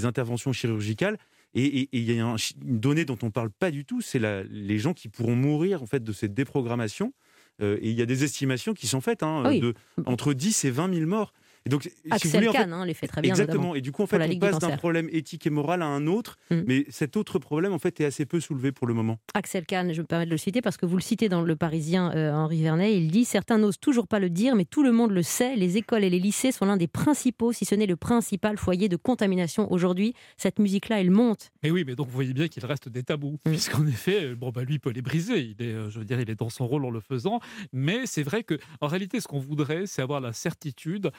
interventions 0.04 0.52
chirurgicales. 0.52 1.18
Et, 1.54 1.88
il 1.92 2.02
y 2.02 2.20
a 2.20 2.24
une 2.24 2.36
donnée 2.80 3.04
dont 3.04 3.18
on 3.22 3.26
ne 3.26 3.30
parle 3.30 3.50
pas 3.50 3.70
du 3.70 3.84
tout, 3.84 4.00
c'est 4.00 4.20
les 4.50 4.78
gens 4.78 4.92
qui 4.92 5.08
pourront 5.08 5.36
mourir 5.36 5.84
en 5.84 5.86
fait 5.86 6.02
de 6.02 6.12
cette 6.12 6.34
déprogrammation. 6.34 7.12
Euh, 7.62 7.78
et 7.80 7.90
il 7.90 7.96
y 7.96 8.02
a 8.02 8.06
des 8.06 8.24
estimations 8.24 8.74
qui 8.74 8.88
sont 8.88 9.00
faites 9.00 9.22
hein, 9.22 9.56
de 9.58 9.74
entre 10.06 10.34
10 10.34 10.64
et 10.64 10.70
20 10.70 10.92
000 10.92 11.06
morts. 11.06 11.32
Et 11.66 11.70
donc, 11.70 11.90
Axel 12.10 12.30
si 12.30 12.36
vous 12.36 12.52
voulez, 12.52 12.58
hein, 12.58 12.84
les 12.84 12.92
fait 12.92 13.06
très 13.06 13.22
bien. 13.22 13.30
Exactement. 13.30 13.74
Et 13.74 13.80
du 13.80 13.90
coup, 13.90 14.02
en 14.02 14.06
fait, 14.06 14.20
on 14.20 14.38
passe 14.38 14.58
d'un 14.58 14.76
problème 14.76 15.08
éthique 15.10 15.46
et 15.46 15.50
moral 15.50 15.80
à 15.80 15.86
un 15.86 16.06
autre, 16.06 16.36
mm. 16.50 16.60
mais 16.66 16.84
cet 16.90 17.16
autre 17.16 17.38
problème, 17.38 17.72
en 17.72 17.78
fait, 17.78 18.00
est 18.00 18.04
assez 18.04 18.26
peu 18.26 18.38
soulevé 18.38 18.70
pour 18.70 18.86
le 18.86 18.92
moment. 18.92 19.18
Axel 19.32 19.64
Kahn, 19.64 19.92
je 19.94 20.02
me 20.02 20.06
permets 20.06 20.26
de 20.26 20.30
le 20.30 20.36
citer 20.36 20.60
parce 20.60 20.76
que 20.76 20.84
vous 20.84 20.96
le 20.96 21.02
citez 21.02 21.30
dans 21.30 21.40
Le 21.40 21.56
Parisien, 21.56 22.12
euh, 22.14 22.32
Henri 22.32 22.62
Vernet, 22.62 22.94
il 22.94 23.10
dit 23.10 23.24
Certains 23.24 23.56
n'osent 23.56 23.80
toujours 23.80 24.08
pas 24.08 24.18
le 24.18 24.28
dire, 24.28 24.56
mais 24.56 24.66
tout 24.66 24.82
le 24.82 24.92
monde 24.92 25.10
le 25.10 25.22
sait. 25.22 25.56
Les 25.56 25.78
écoles 25.78 26.04
et 26.04 26.10
les 26.10 26.18
lycées 26.18 26.52
sont 26.52 26.66
l'un 26.66 26.76
des 26.76 26.86
principaux, 26.86 27.52
si 27.52 27.64
ce 27.64 27.74
n'est 27.74 27.86
le 27.86 27.96
principal 27.96 28.58
foyer 28.58 28.90
de 28.90 28.96
contamination 28.96 29.72
aujourd'hui. 29.72 30.12
Cette 30.36 30.58
musique-là, 30.58 31.00
elle 31.00 31.10
monte. 31.10 31.50
Mais 31.62 31.70
oui, 31.70 31.84
mais 31.86 31.94
donc 31.94 32.08
vous 32.08 32.14
voyez 32.14 32.34
bien 32.34 32.48
qu'il 32.48 32.64
reste 32.66 32.90
des 32.90 33.04
tabous, 33.04 33.38
mm. 33.46 33.50
puisqu'en 33.50 33.86
effet, 33.86 34.24
euh, 34.24 34.34
bon, 34.34 34.50
bah, 34.50 34.64
lui 34.64 34.78
peut 34.78 34.90
les 34.90 35.02
briser. 35.02 35.40
Il 35.40 35.66
est, 35.66 35.72
euh, 35.72 35.88
je 35.88 35.98
veux 35.98 36.04
dire, 36.04 36.20
il 36.20 36.28
est 36.28 36.38
dans 36.38 36.50
son 36.50 36.66
rôle 36.66 36.84
en 36.84 36.90
le 36.90 37.00
faisant. 37.00 37.40
Mais 37.72 38.04
c'est 38.04 38.22
vrai 38.22 38.44
que, 38.44 38.58
en 38.82 38.86
réalité, 38.86 39.18
ce 39.20 39.28
qu'on 39.28 39.38
voudrait, 39.38 39.86
c'est 39.86 40.02
avoir 40.02 40.20
la 40.20 40.34
certitude 40.34 41.10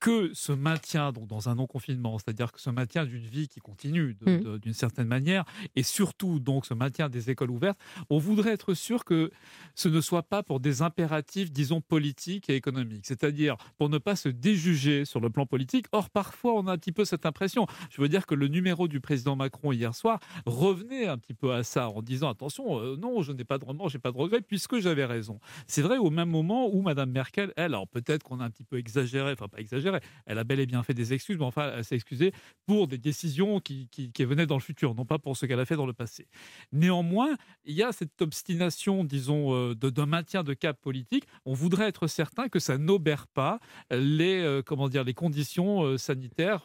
que 0.00 0.30
ce 0.34 0.52
maintien 0.52 1.12
donc, 1.12 1.26
dans 1.26 1.48
un 1.48 1.54
non-confinement, 1.54 2.18
c'est-à-dire 2.18 2.52
que 2.52 2.60
ce 2.60 2.70
maintien 2.70 3.04
d'une 3.04 3.26
vie 3.26 3.48
qui 3.48 3.60
continue 3.60 4.16
mmh. 4.20 4.58
d'une 4.58 4.72
certaine 4.72 5.06
manière, 5.06 5.44
et 5.76 5.82
surtout 5.82 6.40
donc 6.40 6.66
ce 6.66 6.74
maintien 6.74 7.08
des 7.08 7.30
écoles 7.30 7.50
ouvertes, 7.50 7.78
on 8.08 8.18
voudrait 8.18 8.52
être 8.52 8.74
sûr 8.74 9.04
que 9.04 9.30
ce 9.74 9.88
ne 9.88 10.00
soit 10.00 10.22
pas 10.22 10.42
pour 10.42 10.60
des 10.60 10.82
impératifs, 10.82 11.52
disons, 11.52 11.80
politiques 11.80 12.48
et 12.48 12.56
économiques, 12.56 13.06
c'est-à-dire 13.06 13.56
pour 13.76 13.88
ne 13.88 13.98
pas 13.98 14.16
se 14.16 14.28
déjuger 14.28 15.04
sur 15.04 15.20
le 15.20 15.30
plan 15.30 15.46
politique. 15.46 15.86
Or, 15.92 16.10
parfois, 16.10 16.54
on 16.54 16.66
a 16.66 16.72
un 16.72 16.78
petit 16.78 16.92
peu 16.92 17.04
cette 17.04 17.26
impression. 17.26 17.66
Je 17.90 18.00
veux 18.00 18.08
dire 18.08 18.26
que 18.26 18.34
le 18.34 18.48
numéro 18.48 18.88
du 18.88 19.00
président 19.00 19.36
Macron 19.36 19.72
hier 19.72 19.94
soir 19.94 20.18
revenait 20.46 21.06
un 21.06 21.18
petit 21.18 21.34
peu 21.34 21.52
à 21.52 21.62
ça 21.62 21.88
en 21.90 22.02
disant 22.02 22.30
attention, 22.30 22.80
euh, 22.80 22.96
non, 22.96 23.22
je 23.22 23.32
n'ai 23.32 23.44
pas 23.44 23.58
de 23.58 23.64
remords, 23.64 23.90
j'ai 23.90 23.98
pas 23.98 24.12
de 24.12 24.16
regrets, 24.16 24.40
puisque 24.40 24.78
j'avais 24.78 25.04
raison. 25.04 25.40
C'est 25.66 25.82
vrai 25.82 25.98
au 25.98 26.10
même 26.10 26.30
moment 26.30 26.68
où 26.72 26.80
Madame 26.82 27.10
Merkel, 27.10 27.52
elle, 27.56 27.74
alors 27.74 27.88
peut-être 27.88 28.22
qu'on 28.22 28.40
a 28.40 28.44
un 28.44 28.50
petit 28.50 28.64
peu 28.64 28.78
exagéré, 28.78 29.32
enfin 29.32 29.48
pas 29.48 29.58
exagéré, 29.58 29.89
elle 30.26 30.38
a 30.38 30.44
bel 30.44 30.60
et 30.60 30.66
bien 30.66 30.82
fait 30.82 30.94
des 30.94 31.12
excuses, 31.12 31.38
mais 31.38 31.44
enfin, 31.44 31.72
elle 31.76 31.84
s'est 31.84 31.94
excusée 31.94 32.32
pour 32.66 32.88
des 32.88 32.98
décisions 32.98 33.60
qui, 33.60 33.88
venaient 34.18 34.46
dans 34.46 34.56
le 34.56 34.62
futur, 34.62 34.94
non 34.94 35.04
pas 35.04 35.18
pour 35.18 35.36
ce 35.36 35.46
qu'elle 35.46 35.60
a 35.60 35.64
fait 35.64 35.76
dans 35.76 35.86
le 35.86 35.92
passé. 35.92 36.28
Néanmoins, 36.72 37.36
il 37.64 37.74
y 37.74 37.82
a 37.82 37.92
cette 37.92 38.20
obstination, 38.22 39.04
disons, 39.04 39.54
euh, 39.54 39.74
d'un 39.74 40.06
maintien 40.06 40.44
de 40.44 40.54
cap 40.54 40.80
politique. 40.80 41.24
On 41.44 41.54
voudrait 41.54 41.88
être 41.88 42.06
certain 42.06 42.48
que 42.48 42.58
ça 42.58 42.78
n'obère 42.78 43.26
pas 43.28 43.58
les, 43.90 44.40
euh, 44.40 44.62
les 45.04 45.14
conditions 45.14 45.82
euh, 45.82 45.98
sanitaires 45.98 46.64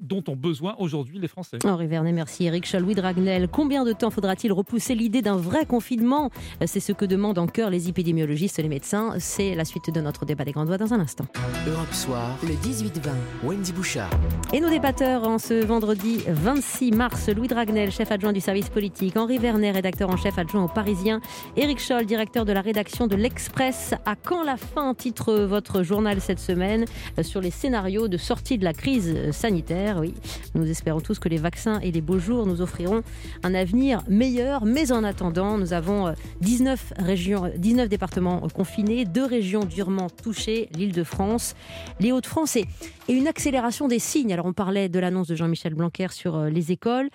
dont 0.00 0.22
ont 0.28 0.36
besoin 0.36 0.74
aujourd'hui 0.78 1.18
les 1.18 1.28
Français. 1.28 1.58
Henri 1.64 1.86
Vernet, 1.86 2.12
merci. 2.12 2.44
Eric 2.44 2.66
Chalouis 2.66 2.94
Dragnel, 2.94 3.48
combien 3.48 3.84
de 3.84 3.92
temps 3.92 4.10
faudra-t-il 4.10 4.52
repousser 4.52 4.94
l'idée 4.94 5.22
d'un 5.22 5.36
vrai 5.36 5.66
confinement? 5.66 6.30
C'est 6.66 6.80
ce 6.80 6.92
que 6.92 7.04
demandent 7.04 7.38
en 7.38 7.46
cœur 7.46 7.70
les 7.70 7.88
épidémiologistes 7.88 8.58
et 8.58 8.62
les 8.62 8.68
médecins. 8.68 9.14
C'est 9.18 9.54
la 9.54 9.64
suite 9.64 9.92
de 9.92 10.00
notre 10.00 10.24
débat 10.24 10.44
des 10.44 10.52
grandes 10.52 10.68
voix 10.68 10.78
dans 10.78 10.94
un 10.94 11.00
instant. 11.00 11.26
Europe 11.66 11.92
Soir, 11.92 12.36
le 12.42 12.54
18-20, 12.54 13.10
Wendy 13.44 13.72
Bouchard. 13.72 14.10
Et 14.52 14.60
nos 14.60 14.70
débatteurs 14.70 15.26
en 15.28 15.38
ce 15.38 15.64
vendredi 15.64 16.18
26 16.26 16.92
mars, 16.92 17.28
Louis 17.28 17.48
Dragnel, 17.48 17.90
chef 17.90 18.10
adjoint 18.10 18.32
du 18.32 18.40
service 18.40 18.68
politique, 18.68 19.16
Henri 19.16 19.38
Vernet, 19.38 19.72
rédacteur 19.72 20.10
en 20.10 20.16
chef 20.16 20.38
adjoint 20.38 20.64
au 20.64 20.68
Parisien, 20.68 21.20
Eric 21.56 21.78
Scholl, 21.78 22.06
directeur 22.06 22.44
de 22.44 22.52
la 22.52 22.60
rédaction 22.60 23.06
de 23.06 23.16
l'Express. 23.16 23.94
À 24.04 24.16
quand 24.16 24.42
la 24.42 24.56
fin? 24.56 24.94
Titre 24.94 25.34
votre 25.34 25.82
journal 25.82 26.20
cette 26.20 26.38
semaine 26.38 26.84
euh, 27.18 27.22
sur 27.22 27.40
les 27.40 27.50
scénarios 27.50 28.08
de 28.08 28.16
sortie 28.16 28.58
de 28.58 28.64
la 28.64 28.72
crise 28.72 29.30
sanitaire 29.30 29.89
oui. 29.98 30.14
Nous 30.54 30.68
espérons 30.68 31.00
tous 31.00 31.18
que 31.18 31.28
les 31.28 31.38
vaccins 31.38 31.80
et 31.80 31.90
les 31.90 32.00
beaux 32.00 32.18
jours 32.18 32.46
nous 32.46 32.60
offriront 32.60 33.02
un 33.42 33.54
avenir 33.54 34.02
meilleur. 34.08 34.64
Mais 34.64 34.92
en 34.92 35.04
attendant, 35.04 35.58
nous 35.58 35.72
avons 35.72 36.14
19, 36.40 36.92
euh, 36.98 37.04
régions, 37.04 37.50
19 37.56 37.88
départements 37.88 38.40
confinés, 38.54 39.04
deux 39.04 39.24
régions 39.24 39.64
durement 39.64 40.08
touchées, 40.10 40.68
l'île 40.74 40.92
de 40.92 41.04
France, 41.04 41.54
les 41.98 42.12
Hauts-de-France 42.12 42.56
et, 42.56 42.66
une 43.08 43.26
accélération 43.26 43.88
des 43.88 43.98
signes. 43.98 44.32
Alors 44.32 44.46
on 44.46 44.52
parlait 44.52 44.88
de 44.88 44.98
l'annonce 44.98 45.26
de 45.26 45.34
Jean-Michel 45.34 45.74
Blanquer 45.74 46.08
sur 46.10 46.36
euh, 46.36 46.48
les 46.48 46.70
écoles. 46.70 47.10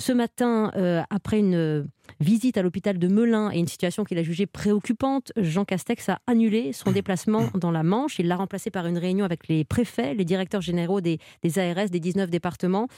Ce 0.00 0.12
matin, 0.12 0.70
euh, 0.76 1.02
après 1.10 1.40
une 1.40 1.88
visite 2.20 2.56
à 2.56 2.62
l'hôpital 2.62 2.98
de 2.98 3.08
Melun 3.08 3.50
et 3.50 3.58
une 3.58 3.66
situation 3.66 4.04
qu'il 4.04 4.16
a 4.18 4.22
jugée 4.22 4.46
préoccupante, 4.46 5.32
Jean 5.36 5.64
Castex 5.64 6.08
a 6.08 6.20
annulé 6.26 6.72
son 6.72 6.92
déplacement 6.92 7.50
dans 7.54 7.72
la 7.72 7.82
Manche. 7.82 8.18
Il 8.20 8.28
l'a 8.28 8.36
remplacé 8.36 8.70
par 8.70 8.86
une 8.86 8.96
réunion 8.96 9.24
avec 9.24 9.48
les 9.48 9.64
préfets, 9.64 10.14
les 10.14 10.24
directeurs 10.24 10.60
généraux 10.60 11.00
des, 11.00 11.18
des 11.42 11.58
ARS 11.58 11.90
des 11.90 12.00
19 12.00 12.30
départements 12.30 12.88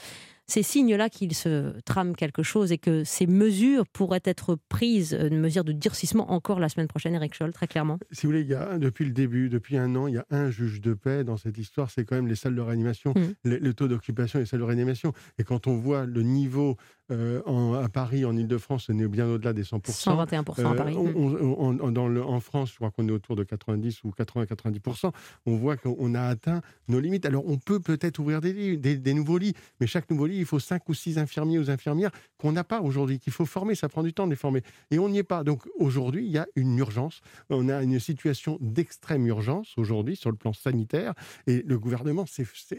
ces 0.51 0.63
signes-là 0.63 1.09
qu'il 1.09 1.33
se 1.33 1.79
trame 1.85 2.13
quelque 2.13 2.43
chose 2.43 2.73
et 2.73 2.77
que 2.77 3.05
ces 3.05 3.25
mesures 3.25 3.87
pourraient 3.87 4.23
être 4.25 4.57
prises, 4.67 5.17
une 5.17 5.39
mesure 5.39 5.63
de 5.63 5.71
durcissement 5.71 6.29
encore 6.29 6.59
la 6.59 6.67
semaine 6.67 6.89
prochaine, 6.89 7.15
Eric 7.15 7.33
Scholl, 7.33 7.53
très 7.53 7.67
clairement 7.67 7.99
Si 8.11 8.25
vous 8.25 8.33
voulez, 8.33 8.41
il 8.41 8.49
y 8.49 8.53
a, 8.53 8.77
depuis 8.77 9.05
le 9.05 9.11
début, 9.11 9.47
depuis 9.47 9.77
un 9.77 9.95
an, 9.95 10.07
il 10.07 10.15
y 10.15 10.17
a 10.17 10.25
un 10.29 10.51
juge 10.51 10.81
de 10.81 10.93
paix 10.93 11.23
dans 11.23 11.37
cette 11.37 11.57
histoire, 11.57 11.89
c'est 11.89 12.03
quand 12.03 12.15
même 12.15 12.27
les 12.27 12.35
salles 12.35 12.55
de 12.55 12.61
réanimation, 12.61 13.13
mmh. 13.15 13.49
le, 13.49 13.73
taux 13.73 13.87
d'occupation 13.87 14.39
des 14.39 14.45
salles 14.45 14.59
de 14.59 14.65
réanimation. 14.65 15.13
Et 15.37 15.45
quand 15.45 15.67
on 15.67 15.77
voit 15.77 16.05
le 16.05 16.21
niveau 16.21 16.75
euh, 17.11 17.41
en, 17.45 17.73
à 17.73 17.89
Paris, 17.89 18.25
en 18.25 18.35
Ile-de-France, 18.35 18.87
on 18.89 18.97
est 18.97 19.07
bien 19.07 19.27
au-delà 19.27 19.53
des 19.53 19.63
100%. 19.63 19.81
121% 19.91 20.71
à 20.71 20.75
Paris. 20.75 20.95
Euh, 20.97 21.91
dans 21.91 22.07
le, 22.07 22.23
en 22.23 22.39
France, 22.39 22.71
je 22.71 22.75
crois 22.75 22.91
qu'on 22.91 23.07
est 23.07 23.11
autour 23.11 23.35
de 23.35 23.43
90 23.43 24.03
ou 24.03 24.11
80-90%. 24.11 25.11
On 25.45 25.55
voit 25.57 25.77
qu'on 25.77 26.15
a 26.15 26.21
atteint 26.21 26.61
nos 26.87 26.99
limites. 26.99 27.25
Alors, 27.25 27.47
on 27.47 27.57
peut 27.57 27.79
peut-être 27.79 28.19
ouvrir 28.19 28.39
des, 28.39 28.77
des, 28.77 28.97
des, 28.97 29.13
nouveaux 29.13 29.37
lits, 29.37 29.53
mais 29.79 29.87
chaque 29.87 30.09
nouveau 30.09 30.25
lit, 30.25 30.37
il 30.37 30.45
faut 30.45 30.59
5 30.59 30.87
ou 30.87 30.93
6 30.93 31.17
infirmiers 31.17 31.59
ou 31.59 31.69
infirmières 31.69 32.11
qu'on 32.37 32.53
n'a 32.53 32.63
pas 32.63 32.81
aujourd'hui, 32.81 33.19
qu'il 33.19 33.33
faut 33.33 33.45
former. 33.45 33.75
Ça 33.75 33.89
prend 33.89 34.03
du 34.03 34.13
temps 34.13 34.25
de 34.25 34.31
les 34.31 34.37
former. 34.37 34.63
Et 34.89 34.99
on 34.99 35.09
n'y 35.09 35.17
est 35.17 35.23
pas. 35.23 35.43
Donc, 35.43 35.63
aujourd'hui, 35.77 36.25
il 36.25 36.31
y 36.31 36.37
a 36.37 36.47
une 36.55 36.77
urgence. 36.77 37.21
On 37.49 37.67
a 37.67 37.83
une 37.83 37.99
situation 37.99 38.57
d'extrême 38.61 39.27
urgence 39.27 39.73
aujourd'hui 39.77 40.15
sur 40.15 40.31
le 40.31 40.37
plan 40.37 40.53
sanitaire. 40.53 41.13
Et 41.47 41.61
le 41.61 41.77
gouvernement, 41.77 42.25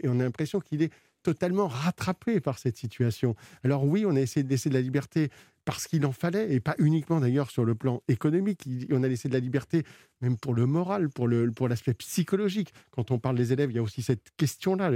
on 0.03 0.19
a 0.19 0.23
l'impression 0.23 0.59
qu'il 0.59 0.81
est 0.81 0.91
totalement 1.23 1.67
rattrapé 1.67 2.39
par 2.39 2.59
cette 2.59 2.77
situation. 2.77 3.35
Alors 3.63 3.85
oui, 3.85 4.05
on 4.05 4.15
a 4.15 4.19
essayé 4.19 4.43
de 4.43 4.49
laisser 4.49 4.69
de 4.69 4.75
la 4.75 4.81
liberté 4.81 5.29
parce 5.65 5.87
qu'il 5.87 6.05
en 6.05 6.11
fallait, 6.11 6.53
et 6.53 6.59
pas 6.59 6.75
uniquement 6.77 7.19
d'ailleurs 7.19 7.49
sur 7.49 7.63
le 7.63 7.73
plan 7.73 8.03
économique. 8.07 8.67
On 8.91 9.01
a 9.03 9.07
laissé 9.07 9.29
de 9.29 9.33
la 9.33 9.39
liberté 9.39 9.83
même 10.23 10.37
pour 10.37 10.53
le 10.53 10.65
moral, 10.65 11.09
pour 11.09 11.27
le 11.27 11.51
pour 11.51 11.67
l'aspect 11.67 11.93
psychologique. 11.93 12.73
Quand 12.91 13.11
on 13.11 13.19
parle 13.19 13.35
des 13.35 13.53
élèves, 13.53 13.69
il 13.71 13.75
y 13.75 13.79
a 13.79 13.83
aussi 13.83 14.01
cette 14.01 14.31
question-là. 14.37 14.89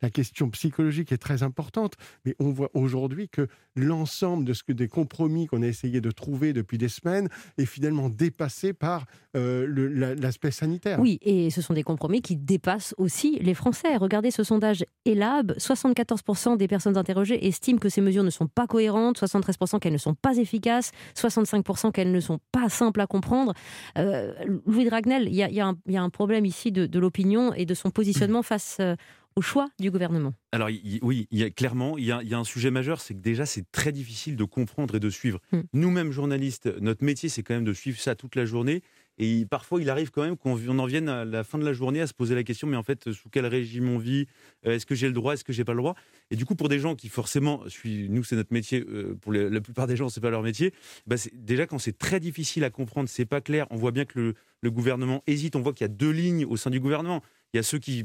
La 0.00 0.10
question 0.10 0.48
psychologique 0.50 1.12
est 1.12 1.18
très 1.18 1.42
importante, 1.42 1.94
mais 2.24 2.34
on 2.38 2.50
voit 2.50 2.70
aujourd'hui 2.74 3.28
que 3.28 3.48
l'ensemble 3.76 4.44
de 4.44 4.52
ce 4.52 4.62
que 4.62 4.72
des 4.72 4.88
compromis 4.88 5.46
qu'on 5.46 5.62
a 5.62 5.66
essayé 5.66 6.00
de 6.00 6.10
trouver 6.10 6.52
depuis 6.52 6.78
des 6.78 6.88
semaines 6.88 7.28
est 7.58 7.66
finalement 7.66 8.08
dépassé 8.08 8.72
par 8.72 9.04
euh, 9.36 10.14
l'aspect 10.20 10.50
sanitaire. 10.50 11.00
Oui, 11.00 11.18
et 11.22 11.50
ce 11.50 11.60
sont 11.60 11.74
des 11.74 11.82
compromis 11.82 12.22
qui 12.22 12.36
dépassent 12.36 12.94
aussi 12.98 13.38
les 13.40 13.54
Français. 13.54 13.96
Regardez 13.96 14.30
ce 14.30 14.44
sondage 14.44 14.84
ELAB 15.04 15.52
74% 15.52 16.56
des 16.56 16.68
personnes 16.68 16.96
interrogées 16.96 17.46
estiment 17.46 17.78
que 17.78 17.88
ces 17.88 18.00
mesures 18.00 18.24
ne 18.24 18.30
sont 18.30 18.46
pas 18.46 18.66
cohérentes, 18.66 19.20
73% 19.20 19.80
qu'elles 19.80 19.92
ne 19.92 19.98
sont 19.98 20.14
pas 20.14 20.36
efficaces, 20.36 20.92
65% 21.16 21.92
qu'elles 21.92 22.12
ne 22.12 22.20
sont 22.20 22.38
pas 22.52 22.68
simples 22.68 23.00
à 23.00 23.06
comprendre. 23.06 23.54
Euh, 23.96 24.32
Louis 24.68 24.84
Dragnel, 24.84 25.28
il 25.28 25.34
y, 25.34 25.60
a 25.60 26.02
un 26.02 26.10
problème 26.10 26.44
ici 26.44 26.70
de, 26.70 26.84
de 26.84 26.98
l'opinion 26.98 27.54
et 27.54 27.64
de 27.64 27.72
son 27.72 27.90
positionnement 27.90 28.42
face 28.42 28.76
euh, 28.80 28.96
au 29.38 29.40
choix 29.40 29.68
du 29.78 29.92
gouvernement 29.92 30.34
Alors 30.50 30.68
oui, 31.00 31.28
il 31.30 31.38
y 31.38 31.44
a, 31.44 31.50
clairement, 31.50 31.96
il 31.96 32.04
y 32.04 32.10
a, 32.10 32.24
y 32.24 32.34
un 32.34 32.42
sujet 32.42 32.72
majeur, 32.72 33.00
c'est 33.00 33.14
que 33.14 33.20
déjà 33.20 33.46
c'est 33.46 33.70
très 33.70 33.92
difficile 33.92 34.34
de 34.34 34.42
comprendre 34.42 34.96
et 34.96 35.00
de 35.00 35.10
suivre. 35.10 35.38
Hmm. 35.52 35.60
Nous-mêmes 35.72 36.10
journalistes, 36.10 36.66
notre 36.80 37.04
métier 37.04 37.28
c'est 37.28 37.44
quand 37.44 37.54
même 37.54 37.64
de 37.64 37.72
suivre 37.72 38.00
ça 38.00 38.16
toute 38.16 38.34
la 38.34 38.44
journée. 38.44 38.82
Et 39.20 39.46
parfois, 39.46 39.80
il 39.80 39.90
arrive 39.90 40.12
quand 40.12 40.22
même 40.22 40.36
qu'on 40.36 40.78
en 40.78 40.86
vienne 40.86 41.08
à 41.08 41.24
la 41.24 41.42
fin 41.42 41.58
de 41.58 41.64
la 41.64 41.72
journée 41.72 42.00
à 42.00 42.06
se 42.06 42.14
poser 42.14 42.36
la 42.36 42.44
question, 42.44 42.68
mais 42.68 42.76
en 42.76 42.84
fait, 42.84 43.10
sous 43.10 43.28
quel 43.28 43.46
régime 43.46 43.88
on 43.88 43.98
vit? 43.98 44.28
Euh, 44.64 44.76
Est-ce 44.76 44.86
que 44.86 44.94
j'ai 44.94 45.08
le 45.08 45.12
droit? 45.12 45.34
Est-ce 45.34 45.42
que 45.42 45.52
j'ai 45.52 45.64
pas 45.64 45.72
le 45.72 45.78
droit? 45.78 45.96
Et 46.30 46.36
du 46.36 46.44
coup, 46.44 46.54
pour 46.54 46.68
des 46.68 46.78
gens 46.78 46.94
qui 46.94 47.08
forcément, 47.08 47.64
nous, 47.84 48.22
c'est 48.22 48.36
notre 48.36 48.52
métier. 48.52 48.84
Euh, 48.88 49.16
pour 49.20 49.32
la 49.32 49.60
plupart 49.60 49.88
des 49.88 49.96
gens, 49.96 50.08
c'est 50.08 50.20
pas 50.20 50.30
leur 50.30 50.44
métier. 50.44 50.72
Bah 51.08 51.16
déjà, 51.32 51.66
quand 51.66 51.80
c'est 51.80 51.98
très 51.98 52.20
difficile 52.20 52.62
à 52.62 52.70
comprendre, 52.70 53.08
c'est 53.08 53.26
pas 53.26 53.40
clair. 53.40 53.66
On 53.70 53.76
voit 53.76 53.90
bien 53.90 54.04
que 54.04 54.20
le, 54.20 54.34
le 54.60 54.70
gouvernement 54.70 55.24
hésite. 55.26 55.56
On 55.56 55.62
voit 55.62 55.72
qu'il 55.72 55.84
y 55.84 55.90
a 55.90 55.92
deux 55.92 56.12
lignes 56.12 56.44
au 56.44 56.56
sein 56.56 56.70
du 56.70 56.78
gouvernement. 56.78 57.20
Il 57.52 57.56
y 57.56 57.60
a 57.60 57.64
ceux 57.64 57.80
qui 57.80 58.04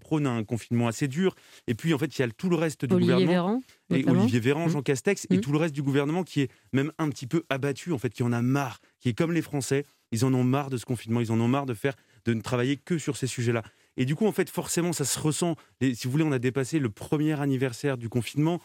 prône 0.00 0.26
un 0.26 0.44
confinement 0.44 0.88
assez 0.88 1.08
dur. 1.08 1.34
Et 1.66 1.74
puis, 1.74 1.92
en 1.94 1.98
fait, 1.98 2.18
il 2.18 2.22
y 2.22 2.24
a 2.24 2.28
tout 2.28 2.48
le 2.48 2.56
reste 2.56 2.84
du 2.84 2.94
Olivier 2.94 3.14
gouvernement. 3.14 3.60
Véran, 3.90 3.98
et 3.98 4.04
Olivier 4.08 4.40
Véran, 4.40 4.68
Jean 4.68 4.80
Mmh. 4.80 4.84
Castex, 4.84 5.26
et 5.30 5.36
Mmh. 5.36 5.40
tout 5.40 5.52
le 5.52 5.58
reste 5.58 5.74
du 5.74 5.82
gouvernement 5.82 6.22
qui 6.24 6.42
est 6.42 6.50
même 6.72 6.92
un 6.98 7.08
petit 7.10 7.26
peu 7.26 7.44
abattu, 7.48 7.92
en 7.92 7.98
fait, 7.98 8.10
qui 8.10 8.22
en 8.22 8.32
a 8.32 8.42
marre, 8.42 8.80
qui 9.00 9.08
est 9.08 9.14
comme 9.14 9.32
les 9.32 9.42
Français. 9.42 9.84
Ils 10.12 10.24
en 10.24 10.32
ont 10.34 10.44
marre 10.44 10.70
de 10.70 10.76
ce 10.76 10.84
confinement, 10.84 11.20
ils 11.20 11.32
en 11.32 11.40
ont 11.40 11.48
marre 11.48 11.66
de 11.66 11.74
faire, 11.74 11.94
de 12.24 12.34
ne 12.34 12.40
travailler 12.40 12.76
que 12.76 12.98
sur 12.98 13.16
ces 13.16 13.26
sujets-là. 13.26 13.62
Et 13.96 14.04
du 14.04 14.14
coup, 14.14 14.26
en 14.26 14.32
fait, 14.32 14.48
forcément, 14.48 14.92
ça 14.92 15.04
se 15.04 15.18
ressent. 15.18 15.56
Et, 15.80 15.94
si 15.94 16.06
vous 16.06 16.12
voulez, 16.12 16.24
on 16.24 16.32
a 16.32 16.38
dépassé 16.38 16.78
le 16.78 16.88
premier 16.90 17.40
anniversaire 17.40 17.96
du 17.98 18.08
confinement. 18.08 18.60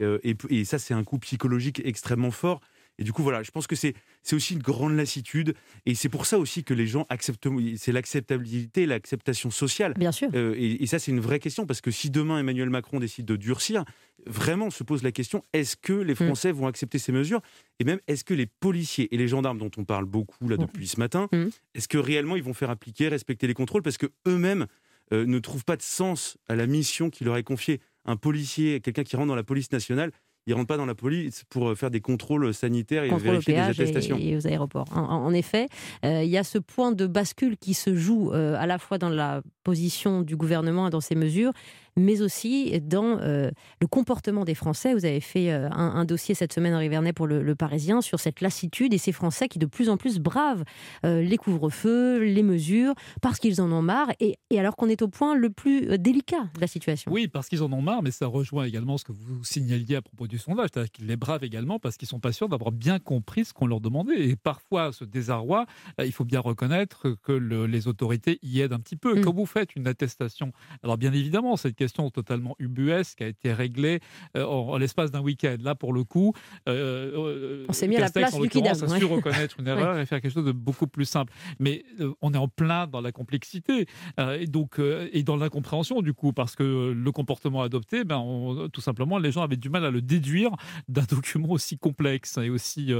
euh, 0.00 0.18
et, 0.24 0.34
et 0.50 0.64
ça, 0.64 0.78
c'est 0.78 0.94
un 0.94 1.04
coup 1.04 1.18
psychologique 1.18 1.80
extrêmement 1.84 2.30
fort. 2.30 2.60
Et 2.98 3.04
du 3.04 3.12
coup, 3.12 3.22
voilà, 3.22 3.42
je 3.42 3.50
pense 3.50 3.66
que 3.66 3.74
c'est 3.76 3.94
aussi 4.32 4.54
une 4.54 4.62
grande 4.62 4.94
lassitude. 4.96 5.54
Et 5.84 5.94
c'est 5.94 6.08
pour 6.08 6.26
ça 6.26 6.38
aussi 6.38 6.62
que 6.64 6.74
les 6.74 6.86
gens 6.86 7.06
acceptent. 7.08 7.48
C'est 7.76 7.90
l'acceptabilité, 7.92 8.86
l'acceptation 8.86 9.50
sociale. 9.50 9.94
Bien 9.96 10.12
sûr. 10.12 10.28
Euh, 10.34 10.54
et, 10.56 10.82
et 10.82 10.86
ça, 10.86 10.98
c'est 10.98 11.10
une 11.10 11.20
vraie 11.20 11.40
question, 11.40 11.66
parce 11.66 11.80
que 11.80 11.90
si 11.90 12.10
demain 12.10 12.38
Emmanuel 12.38 12.70
Macron 12.70 13.00
décide 13.00 13.26
de 13.26 13.36
durcir, 13.36 13.84
vraiment 14.26 14.70
se 14.70 14.84
pose 14.84 15.02
la 15.02 15.12
question 15.12 15.42
est-ce 15.52 15.76
que 15.76 15.92
les 15.92 16.14
Français 16.14 16.52
vont 16.52 16.66
accepter 16.66 16.98
ces 16.98 17.12
mesures? 17.12 17.40
Et 17.80 17.84
même, 17.84 17.98
est-ce 18.06 18.24
que 18.24 18.34
les 18.34 18.46
policiers 18.46 19.12
et 19.14 19.18
les 19.18 19.28
gendarmes, 19.28 19.58
dont 19.58 19.70
on 19.76 19.84
parle 19.84 20.04
beaucoup 20.04 20.48
là 20.48 20.56
depuis 20.56 20.86
ce 20.86 20.98
matin, 21.00 21.28
Mm. 21.32 21.46
est-ce 21.74 21.88
que 21.88 21.98
réellement 21.98 22.36
ils 22.36 22.42
vont 22.42 22.54
faire 22.54 22.70
appliquer, 22.70 23.08
respecter 23.08 23.46
les 23.46 23.54
contrôles? 23.54 23.82
Parce 23.82 23.98
que 23.98 24.06
eux-mêmes 24.28 24.66
euh, 25.12 25.26
ne 25.26 25.38
trouvent 25.38 25.64
pas 25.64 25.76
de 25.76 25.82
sens 25.82 26.38
à 26.48 26.54
la 26.54 26.66
mission 26.66 27.10
qui 27.10 27.24
leur 27.24 27.36
est 27.36 27.42
confiée. 27.42 27.80
Un 28.06 28.16
policier, 28.16 28.80
quelqu'un 28.80 29.02
qui 29.04 29.16
rentre 29.16 29.28
dans 29.28 29.34
la 29.34 29.42
police 29.42 29.72
nationale, 29.72 30.10
il 30.46 30.54
rentre 30.54 30.66
pas 30.66 30.76
dans 30.76 30.86
la 30.86 30.94
police 30.94 31.44
pour 31.48 31.70
euh, 31.70 31.74
faire 31.74 31.90
des 31.90 32.00
contrôles 32.00 32.52
sanitaires 32.52 33.04
et 33.04 33.08
contrôle 33.08 33.38
vérifier 33.38 33.54
des 33.54 33.60
attestations. 33.60 34.18
et, 34.18 34.30
et 34.30 34.36
aux 34.36 34.46
aéroports. 34.46 34.86
En, 34.94 35.32
effet, 35.32 35.68
euh, 36.04 36.22
il 36.22 36.30
y 36.30 36.38
a 36.38 36.44
ce 36.44 36.58
point 36.58 36.92
de 36.92 37.06
bascule 37.06 37.56
qui 37.56 37.74
se 37.74 37.94
joue 37.94 38.32
euh, 38.32 38.56
à 38.58 38.66
la 38.66 38.78
fois 38.78 38.98
dans 38.98 39.08
la 39.08 39.42
position 39.62 40.22
du 40.22 40.36
gouvernement 40.36 40.88
et 40.88 40.90
dans 40.90 41.00
ses 41.00 41.14
mesures, 41.14 41.52
mais 41.96 42.22
aussi 42.22 42.80
dans 42.80 43.18
euh, 43.20 43.50
le 43.80 43.86
comportement 43.86 44.44
des 44.44 44.54
Français. 44.54 44.94
Vous 44.94 45.04
avez 45.04 45.20
fait 45.20 45.52
euh, 45.52 45.68
un, 45.70 45.94
un 45.94 46.04
dossier 46.04 46.34
cette 46.34 46.52
semaine, 46.52 46.74
Henri 46.74 46.88
Vernet, 46.88 47.12
pour 47.12 47.26
le, 47.26 47.42
le 47.42 47.54
Parisien, 47.54 48.00
sur 48.00 48.20
cette 48.20 48.40
lassitude 48.40 48.92
et 48.94 48.98
ces 48.98 49.12
Français 49.12 49.48
qui 49.48 49.58
de 49.58 49.66
plus 49.66 49.88
en 49.88 49.96
plus 49.96 50.18
bravent 50.18 50.64
euh, 51.04 51.22
les 51.22 51.36
couvre-feux, 51.36 52.18
les 52.22 52.42
mesures, 52.42 52.94
parce 53.22 53.38
qu'ils 53.38 53.60
en 53.60 53.70
ont 53.72 53.82
marre, 53.82 54.10
et, 54.20 54.36
et 54.50 54.58
alors 54.58 54.76
qu'on 54.76 54.88
est 54.88 55.02
au 55.02 55.08
point 55.08 55.34
le 55.34 55.50
plus 55.50 55.98
délicat 55.98 56.48
de 56.54 56.60
la 56.60 56.66
situation. 56.66 57.12
Oui, 57.12 57.28
parce 57.28 57.48
qu'ils 57.48 57.62
en 57.62 57.72
ont 57.72 57.82
marre, 57.82 58.02
mais 58.02 58.10
ça 58.10 58.26
rejoint 58.26 58.64
également 58.64 58.98
ce 58.98 59.04
que 59.04 59.12
vous 59.12 59.44
signaliez 59.44 59.96
à 59.96 60.02
propos 60.02 60.26
du 60.26 60.38
sondage, 60.38 60.70
c'est-à-dire 60.72 60.90
qu'ils 60.90 61.06
les 61.06 61.16
bravent 61.16 61.44
également 61.44 61.78
parce 61.78 61.96
qu'ils 61.96 62.08
sont 62.08 62.20
pas 62.20 62.32
sûrs 62.32 62.48
d'avoir 62.48 62.72
bien 62.72 62.98
compris 62.98 63.44
ce 63.44 63.52
qu'on 63.52 63.66
leur 63.66 63.80
demandait. 63.80 64.28
Et 64.28 64.36
parfois, 64.36 64.92
ce 64.92 65.04
désarroi, 65.04 65.66
il 65.98 66.12
faut 66.12 66.24
bien 66.24 66.40
reconnaître 66.40 67.16
que 67.22 67.32
le- 67.32 67.66
les 67.66 67.86
autorités 67.88 68.38
y 68.42 68.60
aident 68.60 68.72
un 68.72 68.80
petit 68.80 68.96
peu. 68.96 69.18
Mm. 69.18 69.24
Quand 69.24 69.34
vous 69.34 69.46
faites 69.46 69.76
une 69.76 69.86
attestation, 69.86 70.52
alors 70.82 70.98
bien 70.98 71.12
évidemment, 71.12 71.56
cette 71.56 71.76
question 71.76 71.83
totalement 71.92 72.54
ubuesque 72.58 73.20
a 73.22 73.26
été 73.26 73.52
réglée 73.52 74.00
euh, 74.36 74.44
en, 74.44 74.70
en 74.70 74.76
l'espace 74.78 75.10
d'un 75.10 75.20
week-end. 75.20 75.56
Là, 75.60 75.74
pour 75.74 75.92
le 75.92 76.04
coup, 76.04 76.32
euh, 76.68 77.12
euh, 77.14 77.66
On 77.68 77.72
s'est 77.72 77.88
mis 77.88 77.96
à 77.96 78.00
la 78.00 78.06
place 78.20 78.32
du 78.42 78.48
kidam, 78.48 78.72
a 78.84 78.98
su 78.98 79.04
reconnaître 79.04 79.56
une 79.60 79.68
erreur 79.68 79.98
et 79.98 80.06
faire 80.06 80.20
quelque 80.20 80.32
chose 80.32 80.44
de 80.44 80.52
beaucoup 80.52 80.86
plus 80.86 81.04
simple. 81.04 81.32
Mais 81.58 81.84
euh, 82.00 82.12
on 82.22 82.32
est 82.34 82.38
en 82.38 82.48
plein 82.48 82.86
dans 82.86 83.00
la 83.00 83.12
complexité 83.12 83.86
euh, 84.20 84.38
et 84.40 84.46
donc 84.46 84.78
et 85.12 85.22
dans 85.22 85.36
l'incompréhension 85.36 86.02
du 86.02 86.12
coup 86.14 86.32
parce 86.32 86.56
que 86.56 86.92
le 86.92 87.12
comportement 87.12 87.62
adopté, 87.62 88.04
ben 88.04 88.18
on- 88.18 88.68
tout 88.68 88.80
simplement 88.80 89.18
les 89.18 89.32
gens 89.32 89.42
avaient 89.42 89.56
du 89.56 89.68
mal 89.70 89.84
à 89.84 89.90
le 89.90 90.00
déduire 90.02 90.50
d'un 90.88 91.02
document 91.04 91.50
aussi 91.50 91.78
complexe 91.78 92.38
et 92.38 92.50
aussi 92.50 92.92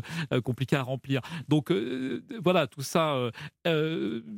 compliqué 0.45 0.77
à 0.77 0.83
remplir. 0.83 1.21
Donc 1.49 1.73
voilà, 2.43 2.67
tout 2.67 2.83
ça 2.83 3.31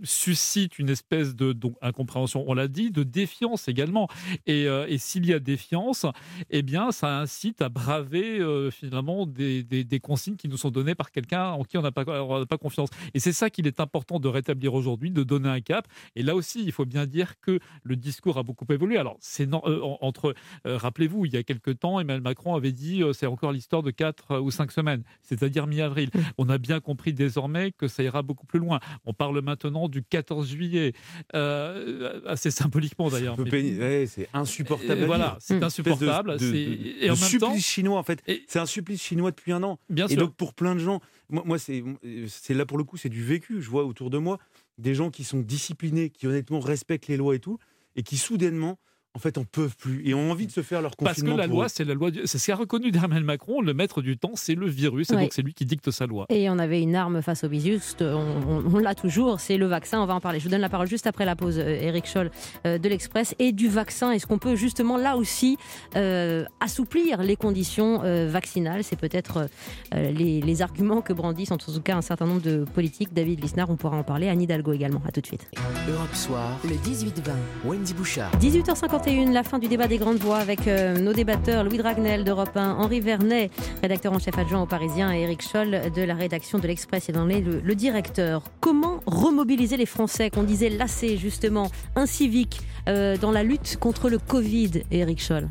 suscite 0.02 0.78
une 0.78 0.88
espèce 0.88 1.34
de 1.36 1.52
donc 1.52 1.76
incompréhension. 1.82 2.44
On 2.46 2.54
l'a 2.54 2.68
dit, 2.68 2.90
de 2.90 3.02
défiance 3.02 3.68
également. 3.68 4.08
Et, 4.47 4.66
euh, 4.66 4.87
et 4.88 4.99
s'il 4.99 5.26
y 5.26 5.33
a 5.33 5.38
défiance, 5.38 6.07
eh 6.50 6.62
bien 6.62 6.93
ça 6.93 7.19
incite 7.21 7.62
à 7.62 7.69
braver 7.69 8.38
euh, 8.40 8.71
finalement 8.71 9.26
des, 9.26 9.62
des- 9.62 9.85
des 9.85 10.00
consignes 10.00 10.37
qui 10.37 10.49
nous 10.49 10.57
sont 10.57 10.71
données 10.71 10.95
par 10.95 11.11
quelqu'un 11.11 11.50
en 11.50 11.62
qui 11.64 11.78
on 11.78 11.83
n'a 11.83 11.93
pas, 11.93 12.05
confiance. 12.61 12.88
Et 13.14 13.21
c'est 13.21 13.33
ça 13.33 13.50
qu'il 13.50 13.66
est 13.66 13.81
important 13.81 14.19
de 14.21 14.28
rétablir 14.28 14.75
aujourd'hui, 14.75 15.11
de 15.11 15.23
donner 15.23 15.49
un 15.49 15.61
cap. 15.61 15.87
Et 16.14 16.23
là 16.23 16.35
aussi, 16.35 16.62
il 16.64 16.73
faut 16.73 16.85
bien 16.85 17.07
dire 17.07 17.38
que 17.40 17.59
le 17.83 17.97
discours 17.97 18.38
a 18.38 18.43
beaucoup 18.43 18.66
évolué. 18.71 18.97
Alors, 18.99 19.16
c'est 19.21 19.47
euh, 19.52 19.57
en- 19.83 19.99
entre, 20.00 20.35
rappelez-vous, 20.64 21.25
il 21.26 21.35
y 21.35 21.37
a 21.37 21.43
quelques 21.43 21.78
temps, 21.78 22.00
Emmanuel 22.00 22.23
Macron 22.23 22.55
avait 22.55 22.73
dit 22.73 23.02
c'est 23.12 23.26
encore 23.26 23.52
l'histoire 23.52 23.83
de 23.83 23.90
4 23.90 24.38
ou 24.40 24.50
5 24.50 24.73
semaines, 24.73 25.02
c'est-à-dire 25.23 25.66
mi-avril. 25.66 26.11
On 26.38 26.49
a 26.49 26.59
bien 26.59 26.81
compris 26.81 27.12
désormais 27.12 27.73
que 27.73 27.88
ça 27.88 28.02
ira 28.02 28.23
beaucoup 28.23 28.47
plus 28.47 28.59
loin. 28.59 28.81
On 29.05 29.12
parle 29.12 29.40
maintenant 29.43 29.88
du 29.88 30.02
14 30.02 30.49
juillet, 30.49 30.93
assez 32.26 32.50
symboliquement 32.50 33.09
d'ailleurs. 33.09 33.37
Mais- 33.38 33.78
ouais, 33.78 34.07
c'est 34.07 34.25
insupportable. 34.33 35.00
Euh, 35.00 35.04
à 35.04 35.06
voilà, 35.06 35.37
c'est 35.40 35.59
de- 35.59 35.64
insupportable. 35.64 36.33
de- 36.35 36.38
c'est- 36.38 36.52
de- 36.52 36.87
et 37.00 37.00
de 37.00 37.04
en 37.06 37.09
même 37.09 37.16
supplice 37.16 37.40
temps, 37.40 37.56
chinois 37.59 37.99
en 37.99 38.02
fait. 38.02 38.23
C'est 38.49 38.59
un 38.59 38.66
supplice 38.66 39.02
chinois 39.02 39.30
depuis 39.30 39.52
un 39.52 39.62
an. 39.62 39.78
bien 39.90 40.06
Et 40.06 40.11
sûr. 40.11 40.18
donc 40.18 40.35
pour 40.35 40.54
plein 40.54 40.75
de 40.75 40.80
gens, 40.80 41.00
moi, 41.30 41.42
moi, 41.47 41.59
c'est 41.59 41.83
c'est 42.28 42.54
là 42.54 42.66
pour 42.66 42.78
le 42.78 42.85
coup 42.85 42.97
c'est 42.97 43.09
du 43.09 43.23
vécu. 43.25 43.61
Je 43.62 43.68
vois 43.71 43.85
autour 43.85 44.11
de 44.11 44.18
moi 44.18 44.38
des 44.78 44.95
gens 44.95 45.11
qui 45.11 45.25
sont 45.25 45.40
disciplinés, 45.40 46.11
qui 46.11 46.26
honnêtement 46.26 46.61
respectent 46.61 47.06
les 47.09 47.16
lois 47.16 47.35
et 47.35 47.38
tout, 47.40 47.59
et 47.97 48.02
qui 48.02 48.16
soudainement 48.18 48.78
en 49.16 49.18
fait, 49.18 49.38
on 49.38 49.44
peut 49.44 49.70
plus 49.78 50.06
et 50.06 50.12
ont 50.12 50.30
envie 50.30 50.46
de 50.46 50.52
se 50.52 50.61
faire 50.62 50.82
leur 50.82 50.94
confinement. 50.94 51.37
Parce 51.37 51.37
que 51.37 51.40
la 51.40 51.46
loi, 51.46 51.70
c'est 51.70 51.85
la 51.85 51.94
loi. 51.94 52.11
C'est 52.26 52.37
ce 52.37 52.46
qu'a 52.46 52.54
reconnu 52.54 52.88
Emmanuel 52.94 53.25
Macron. 53.25 53.62
Le 53.62 53.73
maître 53.73 54.02
du 54.02 54.18
temps, 54.18 54.32
c'est 54.35 54.54
le 54.54 54.68
virus, 54.68 55.08
et 55.11 55.14
donc 55.14 55.32
c'est 55.32 55.40
lui 55.40 55.54
qui 55.54 55.64
dicte 55.64 55.90
sa 55.90 56.06
loi. 56.06 56.26
Et 56.28 56.50
on 56.50 56.58
avait 56.58 56.82
une 56.82 56.94
arme 56.94 57.23
face 57.23 57.44
au 57.44 57.49
virus. 57.49 57.96
On, 58.00 58.78
l'a 58.78 58.94
toujours. 58.94 59.40
C'est 59.40 59.56
le 59.56 59.64
vaccin. 59.64 60.02
On 60.02 60.06
va 60.06 60.14
en 60.14 60.20
parler. 60.20 60.38
Je 60.38 60.44
vous 60.44 60.50
donne 60.50 60.61
la 60.61 60.68
parole 60.68 60.87
juste 60.87 61.06
après 61.06 61.25
la 61.25 61.35
pause. 61.35 61.56
Eric 61.58 62.04
euh, 62.04 62.08
Scholl 62.12 62.30
euh, 62.66 62.76
de 62.76 62.88
l'Express 62.90 63.35
et 63.38 63.52
du 63.52 63.68
vaccin. 63.68 64.12
Est-ce 64.12 64.26
qu'on 64.26 64.37
peut 64.37 64.54
justement 64.54 64.99
là 64.99 65.16
aussi 65.16 65.56
euh, 65.96 66.44
assouplir 66.61 67.23
les 67.23 67.37
conditions 67.37 68.02
vaccinales? 68.28 68.85
C'est 68.85 68.96
peut-être 68.96 69.49
les, 69.94 70.62
arguments 70.62 71.02
que 71.02 71.12
brandissent 71.12 71.52
en 71.52 71.58
tout 71.58 71.80
cas 71.80 71.96
un 71.96 72.02
certain 72.02 72.26
nombre 72.26 72.42
de 72.42 72.64
politiques. 72.64 73.14
David 73.14 73.42
Lisnard, 73.42 73.70
on 73.70 73.76
pourra 73.76 73.96
en 73.96 74.02
parler. 74.02 74.28
Anne 74.28 74.42
Hidalgo 74.42 74.73
également. 74.73 75.02
À 75.06 75.12
tout 75.12 75.23
de 75.23 75.26
suite. 75.26 75.49
Europe 75.88 76.14
Soir, 76.14 76.58
le 76.64 76.76
18-20. 76.76 77.12
Wendy 77.64 77.94
Bouchard. 77.94 78.30
18h50 78.40 79.05
la 79.06 79.44
fin 79.44 79.58
du 79.60 79.68
débat 79.68 79.86
des 79.86 79.98
grandes 79.98 80.18
voix 80.18 80.38
avec 80.38 80.66
euh, 80.66 80.98
nos 80.98 81.12
débatteurs 81.12 81.62
Louis 81.62 81.78
Dragnel 81.78 82.25
d'Europe 82.25 82.56
1, 82.56 82.72
Henri 82.72 83.00
Vernet, 83.00 83.50
rédacteur 83.80 84.12
en 84.12 84.18
chef 84.18 84.36
adjoint 84.36 84.62
au 84.62 84.66
Parisien, 84.66 85.14
et 85.14 85.20
Eric 85.20 85.42
Scholl 85.42 85.92
de 85.94 86.02
la 86.02 86.14
rédaction 86.14 86.58
de 86.58 86.66
l'Express 86.66 87.08
et 87.08 87.12
dans 87.12 87.25
les, 87.25 87.40
le, 87.40 87.75
directeur. 87.76 88.42
Comment 88.60 89.00
remobiliser 89.06 89.76
les 89.76 89.86
Français 89.86 90.28
qu'on 90.30 90.42
disait 90.42 90.70
lassés 90.70 91.18
justement, 91.18 91.70
inciviques, 91.94 92.60
euh, 92.88 93.16
dans 93.16 93.30
la 93.30 93.44
lutte 93.44 93.76
contre 93.78 94.10
le 94.10 94.18
Covid, 94.18 94.82
Eric 94.90 95.22
Scholl? 95.22 95.48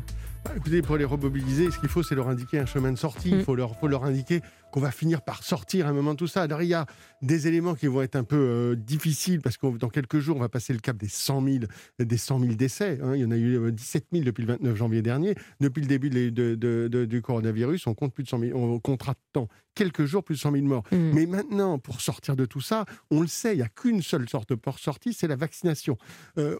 Écoutez, 0.54 0.82
pour 0.82 0.96
les 0.96 1.04
remobiliser, 1.04 1.70
ce 1.70 1.78
qu'il 1.78 1.88
faut, 1.88 2.02
c'est 2.02 2.14
leur 2.14 2.28
indiquer 2.28 2.58
un 2.58 2.66
chemin 2.66 2.92
de 2.92 2.98
sortie. 2.98 3.30
Il 3.30 3.38
mm. 3.38 3.42
faut 3.42 3.54
leur, 3.54 3.76
faut 3.78 3.88
leur 3.88 4.04
indiquer 4.04 4.40
qu'on 4.70 4.80
va 4.80 4.90
finir 4.90 5.22
par 5.22 5.42
sortir 5.42 5.86
un 5.86 5.92
moment 5.92 6.12
de 6.12 6.18
tout 6.18 6.26
ça. 6.26 6.42
Alors, 6.42 6.62
il 6.62 6.68
y 6.68 6.74
a 6.74 6.86
des 7.22 7.48
éléments 7.48 7.74
qui 7.74 7.86
vont 7.86 8.02
être 8.02 8.16
un 8.16 8.24
peu 8.24 8.36
euh, 8.36 8.76
difficiles 8.76 9.40
parce 9.40 9.56
que 9.56 9.76
dans 9.78 9.88
quelques 9.88 10.18
jours, 10.18 10.36
on 10.36 10.40
va 10.40 10.48
passer 10.48 10.72
le 10.72 10.78
cap 10.78 10.96
des 10.96 11.08
100 11.08 11.42
000, 11.44 11.64
des 11.98 12.16
100 12.16 12.40
000 12.40 12.54
décès. 12.54 12.98
Hein. 13.02 13.14
Il 13.14 13.22
y 13.22 13.24
en 13.24 13.30
a 13.30 13.36
eu 13.36 13.72
17 13.72 14.04
euh, 14.04 14.06
000 14.18 14.24
depuis 14.24 14.42
le 14.42 14.48
29 14.48 14.76
janvier 14.76 15.02
dernier. 15.02 15.34
Depuis 15.60 15.80
le 15.80 15.88
début 15.88 16.10
de, 16.10 17.04
du 17.04 17.22
coronavirus, 17.22 17.86
on 17.86 17.94
compte 17.94 18.12
plus 18.12 18.24
de 18.24 18.28
100 18.28 18.38
000, 18.40 18.58
on 18.58 18.78
comptera 18.78 19.14
tant 19.32 19.48
quelques 19.74 20.06
jours, 20.06 20.24
plus 20.24 20.34
de 20.34 20.40
100 20.40 20.52
000 20.52 20.64
morts. 20.64 20.84
Mmh. 20.90 20.96
Mais 21.12 21.26
maintenant, 21.26 21.78
pour 21.78 22.00
sortir 22.00 22.34
de 22.34 22.46
tout 22.46 22.60
ça, 22.60 22.86
on 23.10 23.20
le 23.20 23.26
sait, 23.26 23.52
il 23.52 23.58
n'y 23.58 23.62
a 23.62 23.68
qu'une 23.68 24.02
seule 24.02 24.28
sorte 24.28 24.48
de 24.48 24.54
porte 24.54 24.80
sortie, 24.80 25.12
c'est 25.12 25.28
la 25.28 25.36
vaccination. 25.36 25.98
Euh, 26.38 26.58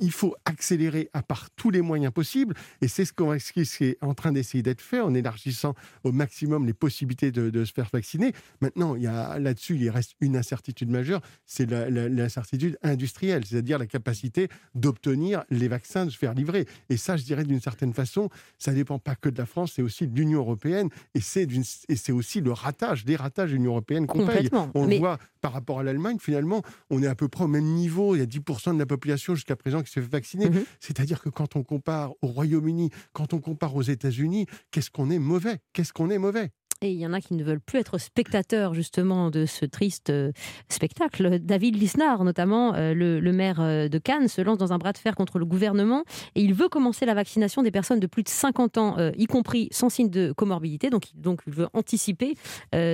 il 0.00 0.12
faut 0.12 0.34
accélérer 0.44 1.08
à 1.12 1.22
part 1.22 1.50
tous 1.56 1.70
les 1.70 1.82
moyens 1.82 2.12
possibles, 2.12 2.54
et 2.80 2.88
c'est 2.88 3.04
ce 3.04 3.12
qu'on 3.12 3.34
est 3.34 3.98
en 4.02 4.14
train 4.14 4.32
d'essayer 4.32 4.62
d'être 4.62 4.80
fait 4.80 5.00
en 5.00 5.14
élargissant 5.14 5.74
au 6.02 6.12
maximum 6.12 6.66
les 6.66 6.74
possibilités 6.74 7.30
de, 7.30 7.50
de 7.50 7.64
se 7.64 7.72
faire 7.72 7.88
vacciner. 7.92 8.32
Maintenant, 8.60 8.94
il 8.96 9.02
y 9.02 9.06
a 9.06 9.38
là-dessus, 9.38 9.76
il 9.76 9.90
reste 9.90 10.14
une 10.20 10.36
incertitude 10.36 10.90
majeure, 10.90 11.20
c'est 11.46 11.70
l'incertitude 11.70 12.78
industrielle, 12.82 13.44
c'est-à-dire 13.44 13.78
la 13.78 13.86
capacité 13.86 14.48
d'obtenir 14.74 15.44
les 15.50 15.68
vaccins, 15.68 16.06
de 16.06 16.10
se 16.10 16.18
faire 16.18 16.34
livrer. 16.34 16.66
Et 16.90 16.96
ça, 16.96 17.16
je 17.16 17.24
dirais 17.24 17.44
d'une 17.44 17.60
certaine 17.60 17.92
façon, 17.92 18.30
ça 18.58 18.72
ne 18.72 18.76
dépend 18.76 18.98
pas 18.98 19.14
que 19.14 19.28
de 19.28 19.38
la 19.38 19.46
France, 19.46 19.72
c'est 19.76 19.82
aussi 19.82 20.06
de 20.06 20.14
l'Union 20.14 20.40
européenne, 20.40 20.88
et 21.14 21.20
c'est 21.20 22.12
aussi 22.12 22.40
le 22.40 22.52
ratage, 22.52 23.04
des 23.04 23.16
ratages 23.16 23.50
de 23.50 23.56
l'Union 23.56 23.72
européenne 23.72 24.06
qu'on 24.06 24.26
paye. 24.26 24.48
On 24.74 24.86
le 24.86 24.98
voit 24.98 25.18
par 25.44 25.52
rapport 25.52 25.78
à 25.78 25.82
l'Allemagne, 25.82 26.16
finalement, 26.18 26.62
on 26.88 27.02
est 27.02 27.06
à 27.06 27.14
peu 27.14 27.28
près 27.28 27.44
au 27.44 27.48
même 27.48 27.66
niveau. 27.66 28.16
Il 28.16 28.20
y 28.20 28.22
a 28.22 28.24
10% 28.24 28.72
de 28.72 28.78
la 28.78 28.86
population 28.86 29.34
jusqu'à 29.34 29.56
présent 29.56 29.82
qui 29.82 29.90
se 29.90 30.00
fait 30.00 30.08
vacciner. 30.10 30.48
Mhm. 30.48 30.64
C'est-à-dire 30.80 31.20
que 31.20 31.28
quand 31.28 31.54
on 31.54 31.62
compare 31.62 32.12
au 32.22 32.28
Royaume-Uni, 32.28 32.88
quand 33.12 33.34
on 33.34 33.40
compare 33.40 33.76
aux 33.76 33.82
États-Unis, 33.82 34.46
qu'est-ce 34.70 34.90
qu'on 34.90 35.10
est 35.10 35.18
mauvais? 35.18 35.58
Qu'est-ce 35.74 35.92
qu'on 35.92 36.08
est 36.08 36.16
mauvais? 36.16 36.48
Et 36.84 36.90
il 36.90 36.98
y 36.98 37.06
en 37.06 37.12
a 37.12 37.20
qui 37.20 37.34
ne 37.34 37.42
veulent 37.42 37.60
plus 37.60 37.78
être 37.78 37.98
spectateurs 37.98 38.74
justement 38.74 39.30
de 39.30 39.46
ce 39.46 39.64
triste 39.64 40.10
euh, 40.10 40.32
spectacle. 40.68 41.38
David 41.40 41.76
Lisnard, 41.76 42.24
notamment 42.24 42.74
euh, 42.74 42.92
le, 42.94 43.32
maire 43.32 43.60
euh, 43.60 43.88
de 43.88 43.98
Cannes, 43.98 44.28
se 44.28 44.42
lance 44.42 44.58
dans 44.58 44.72
un 44.72 44.78
bras 44.78 44.92
de 44.92 44.98
fer 44.98 45.16
contre 45.16 45.38
le 45.38 45.46
gouvernement 45.46 46.04
et 46.34 46.42
il 46.42 46.52
veut 46.52 46.68
commencer 46.68 47.06
la 47.06 47.14
vaccination 47.14 47.62
des 47.62 47.70
personnes 47.70 48.00
de 48.00 48.06
plus 48.06 48.22
de 48.22 48.28
50 48.28 48.78
ans, 48.78 48.96
y 49.16 49.26
compris 49.26 49.68
sans 49.70 49.88
signe 49.88 50.10
de 50.10 50.32
comorbidité. 50.32 50.90
Donc, 50.90 51.04
donc 51.14 51.40
il 51.46 51.52
veut 51.52 51.68
anticiper 51.72 52.34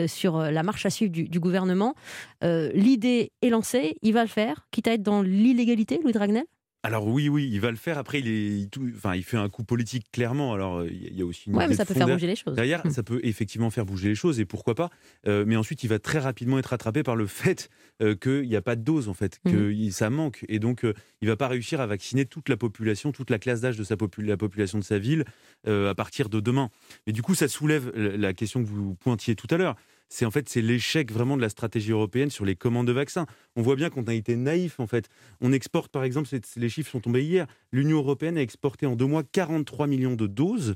sur 0.07 0.39
la 0.39 0.63
marche 0.63 0.87
à 0.87 0.91
suivre 0.91 1.11
du, 1.11 1.41
gouvernement. 1.41 1.95
L'idée 2.43 3.33
est 3.43 3.49
lancée, 3.49 3.97
il 4.03 4.13
va 4.13 4.23
le 4.23 4.29
faire, 4.29 4.67
quitte 4.71 4.89
à 4.89 4.93
être 4.93 5.03
dans 5.03 5.23
l'illégalité, 5.23 6.01
Louis 6.03 6.13
Dragnel? 6.13 6.45
Alors 6.83 7.07
oui, 7.07 7.29
oui, 7.29 7.49
il 7.53 7.61
va 7.61 7.71
le 7.71 7.77
faire. 7.77 7.99
Après, 7.99 8.21
il, 8.21 8.29
est, 8.29 8.69
enfin, 8.97 9.15
il 9.15 9.23
fait 9.23 9.37
un 9.37 9.51
coup 9.51 9.65
politique 9.65 10.11
clairement. 10.13 10.55
Alors 10.55 10.85
il 10.85 11.17
y 11.17 11.21
a 11.21 11.27
aussi 11.27 11.51
une. 11.51 11.57
Ouais, 11.57 11.69
mais 11.69 11.75
ça 11.75 11.85
peut 11.85 11.93
faire 11.93 12.07
bouger 12.07 12.27
les 12.27 12.37
choses. 12.37 12.55
Derrière, 12.55 12.87
hmm. 12.87 12.91
ça 12.91 13.03
peut 13.03 13.21
effectivement 13.23 13.69
faire 13.69 13.85
bouger 13.85 14.09
les 14.09 14.15
choses 14.15 14.41
et 14.41 14.47
pourquoi 14.47 14.75
pas. 14.75 14.89
Euh, 15.27 15.45
mais 15.47 15.57
ensuite, 15.57 15.85
il 15.85 15.89
va 15.89 15.99
très 15.99 16.19
rapidement 16.19 16.59
être 16.59 16.67
rattrapé 16.67 17.03
par 17.03 17.17
le 17.17 17.27
fait 17.27 17.69
euh, 18.01 18.15
qu'il 18.15 18.49
n'y 18.49 18.57
a 18.57 18.63
pas 18.63 18.77
de 18.77 18.83
dose 18.83 19.09
en 19.09 19.15
fait, 19.15 19.41
que 19.45 19.73
hmm. 19.73 19.91
ça 19.91 20.09
manque 20.09 20.45
et 20.49 20.59
donc 20.59 20.85
euh, 20.85 20.95
il 21.21 21.29
va 21.29 21.37
pas 21.37 21.49
réussir 21.49 21.81
à 21.81 21.87
vacciner 21.87 22.25
toute 22.25 22.49
la 22.49 22.57
population, 22.57 23.13
toute 23.13 23.29
la 23.29 23.39
classe 23.39 23.61
d'âge 23.61 23.77
de 23.77 23.85
sa 23.85 23.97
la 24.19 24.37
population 24.39 24.79
de 24.79 24.85
sa 24.85 24.99
ville 24.99 25.25
à 25.67 25.95
partir 25.95 26.31
de 26.31 26.41
demain. 26.41 26.71
Mais 27.07 27.13
du 27.13 27.21
coup, 27.21 27.35
ça 27.35 27.49
soulève 27.49 27.93
la 27.95 28.33
question 28.33 28.63
que 28.63 28.69
vous 28.69 28.95
pointiez 28.95 29.35
tout 29.35 29.47
à 29.51 29.59
l'heure 29.59 29.77
c'est 30.11 30.27
en 30.27 30.31
fait 30.31 30.49
c'est 30.49 30.61
l'échec 30.61 31.11
vraiment 31.11 31.37
de 31.37 31.43
la 31.43 31.49
stratégie 31.49 31.93
européenne 31.93 32.29
sur 32.31 32.45
les 32.45 32.57
commandes 32.57 32.87
de 32.87 32.93
vaccins. 32.93 33.27
On 33.57 33.63
voit 33.63 33.77
bien 33.77 33.89
qu'on 33.89 34.03
a 34.05 34.13
été 34.13 34.37
naïf 34.37 34.79
en 34.81 34.87
fait. 34.87 35.09
On 35.41 35.53
exporte 35.53 35.91
par 35.91 36.05
exemple, 36.05 36.29
les 36.57 36.69
chiffres 36.69 36.91
sont 36.91 37.01
tombés 37.01 37.25
hier, 37.25 37.47
l'Union 37.73 37.99
européenne 37.99 38.37
a 38.37 38.43
exporté 38.43 38.85
en 38.87 38.97
deux 38.97 39.07
mois 39.07 39.23
43 39.23 39.87
millions 39.87 40.17
de 40.17 40.27
doses 40.27 40.75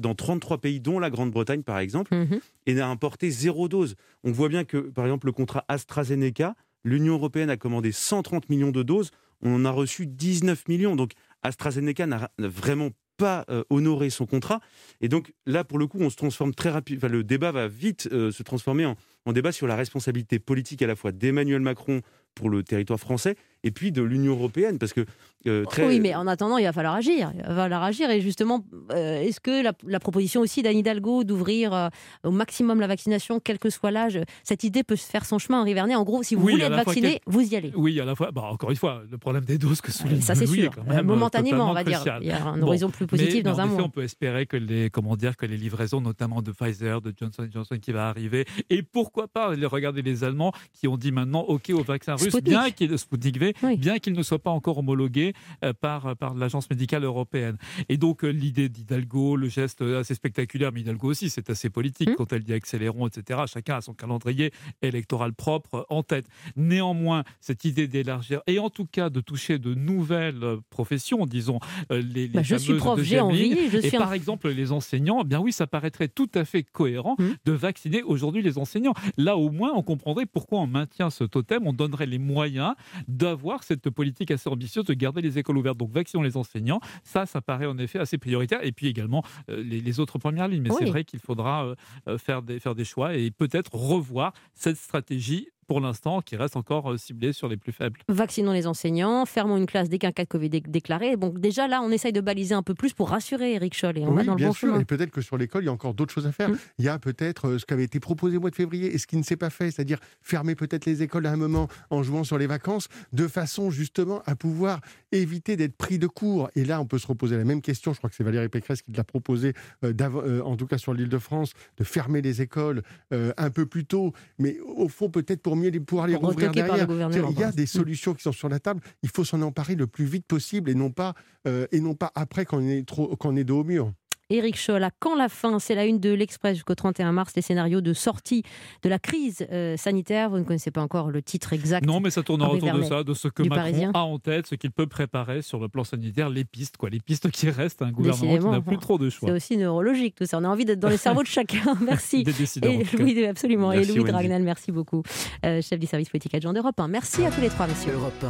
dans 0.00 0.14
33 0.16 0.58
pays, 0.58 0.80
dont 0.80 0.98
la 0.98 1.10
Grande-Bretagne 1.10 1.62
par 1.62 1.78
exemple, 1.78 2.14
mhm. 2.14 2.40
et 2.66 2.74
n'a 2.74 2.88
importé 2.88 3.30
zéro 3.30 3.68
dose. 3.68 3.94
On 4.24 4.32
voit 4.32 4.48
bien 4.48 4.64
que 4.64 4.78
par 4.78 5.04
exemple 5.04 5.26
le 5.26 5.32
contrat 5.32 5.64
AstraZeneca, 5.68 6.56
l'Union 6.82 7.14
européenne 7.14 7.50
a 7.50 7.56
commandé 7.56 7.92
130 7.92 8.48
millions 8.48 8.72
de 8.72 8.82
doses, 8.82 9.10
on 9.42 9.54
en 9.54 9.64
a 9.64 9.70
reçu 9.70 10.06
19 10.06 10.66
millions. 10.68 10.96
Donc 10.96 11.12
AstraZeneca 11.42 12.06
n'a 12.06 12.30
vraiment 12.38 12.90
pas 13.20 13.44
euh, 13.50 13.62
honorer 13.68 14.08
son 14.08 14.24
contrat. 14.24 14.60
Et 15.02 15.08
donc 15.08 15.32
là, 15.46 15.62
pour 15.62 15.78
le 15.78 15.86
coup, 15.86 15.98
on 16.00 16.08
se 16.08 16.16
transforme 16.16 16.54
très 16.54 16.70
rapidement. 16.70 17.08
Le 17.08 17.22
débat 17.22 17.52
va 17.52 17.68
vite 17.68 18.08
euh, 18.12 18.32
se 18.32 18.42
transformer 18.42 18.86
en 18.86 19.32
débat 19.32 19.52
sur 19.52 19.66
la 19.66 19.76
responsabilité 19.76 20.38
politique 20.38 20.80
à 20.80 20.86
la 20.86 20.96
fois 20.96 21.12
d'Emmanuel 21.12 21.60
Macron 21.60 22.00
pour 22.34 22.48
le 22.48 22.62
territoire 22.62 22.98
français 22.98 23.36
et 23.64 23.70
puis 23.70 23.92
de 23.92 24.02
l'Union 24.02 24.32
européenne 24.32 24.78
parce 24.78 24.92
que 24.92 25.04
euh, 25.46 25.64
très... 25.64 25.86
oui 25.86 26.00
mais 26.00 26.14
en 26.14 26.26
attendant 26.26 26.58
il 26.58 26.64
va 26.64 26.72
falloir 26.72 26.94
agir. 26.94 27.32
Il 27.34 27.42
va 27.42 27.54
falloir 27.54 27.82
agir. 27.82 28.10
Et 28.10 28.20
justement 28.20 28.64
euh, 28.92 29.22
est-ce 29.22 29.40
que 29.40 29.62
la, 29.62 30.00
proposition 30.00 30.40
aussi 30.40 30.62
d'Anne 30.62 30.76
Hidalgo 30.76 31.24
d'ouvrir 31.24 31.72
euh, 31.72 31.88
au 32.24 32.30
maximum 32.30 32.80
la 32.80 32.86
vaccination 32.86 33.40
quel 33.40 33.58
que 33.58 33.70
soit 33.70 33.90
l'âge 33.90 34.18
cette 34.42 34.64
idée 34.64 34.82
peut 34.82 34.96
se 34.96 35.08
faire 35.08 35.24
son 35.24 35.38
chemin 35.38 35.60
Henri 35.60 35.74
Vernet 35.74 35.94
en 35.94 36.04
gros 36.04 36.22
si 36.22 36.34
vous 36.34 36.42
voulez 36.42 36.62
être 36.62 36.74
vacciné 36.74 37.20
vous 37.26 37.40
y 37.40 37.56
allez. 37.56 37.72
Oui 37.74 37.98
à 38.00 38.04
la 38.04 38.14
fois. 38.14 38.30
Bah, 38.32 38.42
encore 38.50 38.70
une 38.70 38.76
fois 38.76 39.02
le 39.10 39.18
problème 39.18 39.44
des 39.44 39.58
doses 39.58 39.80
que 39.80 39.92
souligne 39.92 40.20
ça 40.20 40.34
c'est 40.34 40.46
sûr. 40.46 40.72
Momentanément 41.04 41.70
on 41.70 41.74
va 41.74 41.84
dire. 41.84 42.02
il 42.20 42.28
y 42.28 42.32
a 42.32 42.44
un 42.44 42.60
horizon 42.62 42.90
plus 42.90 43.06
positif 43.06 43.42
dans 43.42 43.60
un 43.60 43.66
mois. 43.66 43.82
on 43.82 43.90
peut 43.90 44.02
espérer 44.02 44.46
que 44.46 44.56
les 44.56 44.90
comment 44.90 45.16
dire 45.16 45.36
que 45.36 45.46
les 45.46 45.56
livraisons 45.56 46.00
notamment 46.00 46.42
de 46.42 46.52
Pfizer 46.52 47.00
de 47.00 47.12
Johnson 47.18 47.48
Johnson 47.52 47.78
qui 47.80 47.92
va 47.92 48.08
arriver. 48.08 48.44
Et 48.68 48.82
pourquoi 48.82 49.28
pas 49.28 49.48
regardez 49.48 50.02
les 50.02 50.24
Allemands 50.24 50.52
qui 50.72 50.88
ont 50.88 50.96
dit 50.96 51.12
maintenant 51.12 51.40
OK 51.40 51.70
au 51.70 51.82
vaccin 51.82 52.14
russe 52.14 52.34
bien 52.42 52.70
qu'il 52.70 52.96
Sputnik 52.98 53.38
V, 53.38 53.49
bien 53.76 53.98
qu'il 53.98 54.12
ne 54.12 54.22
soit 54.22 54.38
pas 54.38 54.50
encore 54.50 54.78
homologué 54.78 55.32
euh, 55.64 55.72
par, 55.72 56.16
par 56.16 56.34
l'agence 56.34 56.68
médicale 56.70 57.04
européenne. 57.04 57.56
Et 57.88 57.96
donc, 57.96 58.24
euh, 58.24 58.28
l'idée 58.28 58.68
d'Hidalgo, 58.68 59.36
le 59.36 59.48
geste 59.48 59.82
assez 59.82 60.14
spectaculaire, 60.14 60.72
mais 60.72 60.80
Hidalgo 60.80 61.08
aussi, 61.08 61.30
c'est 61.30 61.50
assez 61.50 61.70
politique 61.70 62.10
mmh. 62.10 62.14
quand 62.16 62.32
elle 62.32 62.42
dit 62.42 62.52
accélérons, 62.52 63.06
etc. 63.06 63.40
Chacun 63.46 63.76
a 63.76 63.80
son 63.80 63.94
calendrier 63.94 64.52
électoral 64.82 65.32
propre 65.32 65.86
en 65.88 66.02
tête. 66.02 66.26
Néanmoins, 66.56 67.24
cette 67.40 67.64
idée 67.64 67.88
d'élargir 67.88 68.40
et 68.46 68.58
en 68.58 68.70
tout 68.70 68.86
cas 68.86 69.10
de 69.10 69.20
toucher 69.20 69.58
de 69.58 69.74
nouvelles 69.74 70.58
professions, 70.70 71.26
disons 71.26 71.58
euh, 71.90 72.00
les, 72.00 72.26
les 72.26 72.28
bah, 72.28 72.42
je 72.42 72.56
suis 72.56 72.74
prof, 72.74 73.00
j'ai 73.02 73.20
envie. 73.20 73.52
et 73.52 73.90
par 73.90 74.12
exemple 74.12 74.48
les 74.48 74.72
enseignants, 74.72 75.20
eh 75.22 75.24
bien 75.24 75.40
oui, 75.40 75.52
ça 75.52 75.66
paraîtrait 75.66 76.08
tout 76.08 76.30
à 76.34 76.44
fait 76.44 76.62
cohérent 76.62 77.16
mmh. 77.18 77.24
de 77.44 77.52
vacciner 77.52 78.02
aujourd'hui 78.02 78.42
les 78.42 78.58
enseignants. 78.58 78.94
Là, 79.16 79.36
au 79.36 79.50
moins, 79.50 79.72
on 79.74 79.82
comprendrait 79.82 80.26
pourquoi 80.26 80.60
on 80.60 80.66
maintient 80.66 81.10
ce 81.10 81.24
totem, 81.24 81.66
on 81.66 81.72
donnerait 81.72 82.06
les 82.06 82.18
moyens 82.18 82.74
d'avoir 83.08 83.39
cette 83.62 83.90
politique 83.90 84.30
assez 84.30 84.48
ambitieuse 84.48 84.84
de 84.84 84.94
garder 84.94 85.20
les 85.20 85.38
écoles 85.38 85.58
ouvertes. 85.58 85.78
Donc, 85.78 85.90
vaccinons 85.90 86.22
les 86.22 86.36
enseignants. 86.36 86.80
Ça, 87.02 87.26
ça 87.26 87.40
paraît 87.40 87.66
en 87.66 87.78
effet 87.78 87.98
assez 87.98 88.18
prioritaire. 88.18 88.60
Et 88.62 88.72
puis 88.72 88.86
également 88.86 89.24
euh, 89.48 89.62
les, 89.62 90.00
autres 90.00 90.18
premières 90.18 90.48
lignes. 90.48 90.62
Mais 90.62 90.70
c'est 90.78 90.84
vrai 90.84 91.04
qu'il 91.04 91.18
faudra 91.20 91.64
euh, 91.64 91.74
euh, 92.08 92.18
faire, 92.18 92.42
des, 92.42 92.60
faire 92.60 92.74
des 92.74 92.84
choix 92.84 93.14
et 93.14 93.30
peut-être 93.30 93.74
revoir 93.74 94.32
cette 94.54 94.76
stratégie 94.76 95.48
pour 95.70 95.80
l'instant, 95.80 96.20
qui 96.20 96.34
reste 96.34 96.56
encore 96.56 96.90
euh, 96.90 96.96
ciblé 96.96 97.32
sur 97.32 97.46
les 97.46 97.56
plus 97.56 97.70
faibles. 97.70 98.00
Vaccinons 98.08 98.50
les 98.50 98.66
enseignants, 98.66 99.24
fermons 99.24 99.56
une 99.56 99.66
classe 99.66 99.88
dès 99.88 99.98
qu'un 99.98 100.10
cas 100.10 100.24
de 100.24 100.28
Covid 100.28 100.50
est 100.52 100.68
déclaré. 100.68 101.16
Donc 101.16 101.38
déjà 101.38 101.68
là, 101.68 101.80
on 101.80 101.92
essaye 101.92 102.12
de 102.12 102.20
baliser 102.20 102.56
un 102.56 102.64
peu 102.64 102.74
plus 102.74 102.92
pour 102.92 103.10
rassurer 103.10 103.54
Eric 103.54 103.76
Scholl 103.76 103.96
et 103.96 104.00
on 104.02 104.12
oui, 104.12 104.24
dans 104.24 104.32
le 104.32 104.36
bien 104.36 104.48
bon 104.48 104.52
sûr. 104.52 104.80
Et 104.80 104.84
peut-être 104.84 105.12
que 105.12 105.20
sur 105.20 105.38
l'école, 105.38 105.62
il 105.62 105.66
y 105.66 105.68
a 105.68 105.72
encore 105.72 105.94
d'autres 105.94 106.12
choses 106.12 106.26
à 106.26 106.32
faire. 106.32 106.50
Hum. 106.50 106.58
Il 106.80 106.84
y 106.84 106.88
a 106.88 106.98
peut-être 106.98 107.46
euh, 107.46 107.58
ce 107.60 107.66
qui 107.66 107.72
avait 107.72 107.84
été 107.84 108.00
proposé 108.00 108.38
au 108.38 108.40
mois 108.40 108.50
de 108.50 108.56
février 108.56 108.92
et 108.92 108.98
ce 108.98 109.06
qui 109.06 109.16
ne 109.16 109.22
s'est 109.22 109.36
pas 109.36 109.48
fait, 109.48 109.70
c'est-à-dire 109.70 110.00
fermer 110.22 110.56
peut-être 110.56 110.86
les 110.86 111.04
écoles 111.04 111.24
à 111.26 111.30
un 111.30 111.36
moment 111.36 111.68
en 111.90 112.02
jouant 112.02 112.24
sur 112.24 112.36
les 112.36 112.48
vacances, 112.48 112.88
de 113.12 113.28
façon 113.28 113.70
justement 113.70 114.22
à 114.26 114.34
pouvoir 114.34 114.80
éviter 115.12 115.56
d'être 115.56 115.76
pris 115.76 116.00
de 116.00 116.08
court. 116.08 116.50
Et 116.56 116.64
là, 116.64 116.80
on 116.80 116.86
peut 116.86 116.98
se 116.98 117.06
reposer 117.06 117.36
la 117.36 117.44
même 117.44 117.62
question. 117.62 117.92
Je 117.92 117.98
crois 117.98 118.10
que 118.10 118.16
c'est 118.16 118.24
Valérie 118.24 118.48
Pécresse 118.48 118.82
qui 118.82 118.90
l'a 118.90 119.04
proposé, 119.04 119.52
euh, 119.84 120.42
en 120.42 120.56
tout 120.56 120.66
cas 120.66 120.78
sur 120.78 120.94
l'île 120.94 121.08
de 121.08 121.18
France, 121.18 121.52
de 121.76 121.84
fermer 121.84 122.22
les 122.22 122.42
écoles 122.42 122.82
un 123.12 123.50
peu 123.50 123.66
plus 123.66 123.84
tôt. 123.84 124.12
Mais 124.40 124.58
au 124.58 124.88
fond, 124.88 125.10
peut-être 125.10 125.42
pour 125.42 125.59
mieux 125.60 125.70
les, 125.70 125.80
pouvoir 125.80 126.06
les 126.06 126.16
rouvrir 126.16 126.50
derrière. 126.50 126.88
Il 126.90 127.38
y 127.38 127.44
a 127.44 127.52
des 127.52 127.66
solutions 127.66 128.14
qui 128.14 128.22
sont 128.22 128.32
sur 128.32 128.48
la 128.48 128.58
table. 128.58 128.80
Il 129.02 129.10
faut 129.10 129.24
s'en 129.24 129.42
emparer 129.42 129.74
le 129.74 129.86
plus 129.86 130.04
vite 130.04 130.26
possible 130.26 130.70
et 130.70 130.74
non 130.74 130.90
pas, 130.90 131.14
et 131.46 131.80
non 131.80 131.94
pas 131.94 132.10
après 132.14 132.44
quand 132.44 132.58
on 132.58 132.68
est, 132.68 132.86
trop, 132.86 133.16
quand 133.16 133.32
on 133.32 133.36
est 133.36 133.44
dos 133.44 133.60
au 133.60 133.64
mur. 133.64 133.92
Éric 134.30 134.56
Scholl, 134.56 134.82
à 134.82 134.90
quand 134.98 135.16
la 135.16 135.28
fin 135.28 135.58
C'est 135.58 135.74
la 135.74 135.84
une 135.84 135.98
de 135.98 136.12
l'Express 136.12 136.54
jusqu'au 136.54 136.74
31 136.74 137.12
mars, 137.12 137.32
les 137.36 137.42
scénarios 137.42 137.80
de 137.80 137.92
sortie 137.92 138.42
de 138.82 138.88
la 138.88 138.98
crise 138.98 139.46
euh, 139.50 139.76
sanitaire. 139.76 140.30
Vous 140.30 140.38
ne 140.38 140.44
connaissez 140.44 140.70
pas 140.70 140.80
encore 140.80 141.10
le 141.10 141.20
titre 141.20 141.52
exact. 141.52 141.86
Non, 141.86 142.00
mais 142.00 142.10
ça 142.10 142.22
tourne 142.22 142.42
autour 142.42 142.72
de 142.72 142.82
ça, 142.82 143.02
de 143.02 143.14
ce 143.14 143.28
que 143.28 143.42
Macron 143.42 143.90
a 143.92 144.00
en 144.00 144.18
tête, 144.18 144.46
ce 144.46 144.54
qu'il 144.54 144.70
peut 144.70 144.86
préparer 144.86 145.42
sur 145.42 145.58
le 145.58 145.68
plan 145.68 145.84
sanitaire, 145.84 146.28
les 146.28 146.44
pistes, 146.44 146.76
quoi, 146.76 146.90
les 146.90 147.00
pistes 147.00 147.30
qui 147.30 147.50
restent, 147.50 147.82
un 147.82 147.90
gouvernement 147.90 148.38
qui 148.38 148.46
n'a 148.46 148.60
plus 148.60 148.78
trop 148.78 148.98
de 148.98 149.10
choix. 149.10 149.28
C'est 149.28 149.34
aussi 149.34 149.56
neurologique 149.56 150.14
tout 150.14 150.24
ça. 150.24 150.38
On 150.38 150.44
a 150.44 150.48
envie 150.48 150.64
d'être 150.64 150.80
dans 150.80 150.88
les 150.88 150.96
cerveaux 150.96 151.22
de 151.22 151.28
chacun. 151.28 151.74
Merci. 151.80 152.24
et, 152.62 152.96
Louis, 152.96 153.26
absolument. 153.26 153.72
et 153.72 153.84
Louis 153.84 154.04
Dragnel, 154.04 154.42
merci 154.42 154.72
beaucoup, 154.72 155.02
euh, 155.44 155.60
chef 155.60 155.78
du 155.78 155.86
service 155.86 156.08
politique 156.08 156.34
adjoint 156.34 156.52
d'Europe 156.52 156.78
1. 156.78 156.88
Merci 156.88 157.24
à 157.24 157.30
tous 157.30 157.40
les 157.40 157.48
trois, 157.48 157.66
messieurs. 157.66 157.92
Europe 157.94 158.24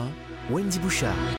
1, 0.51 0.53
Wendy 0.53 0.79
Bouchard. 0.79 1.15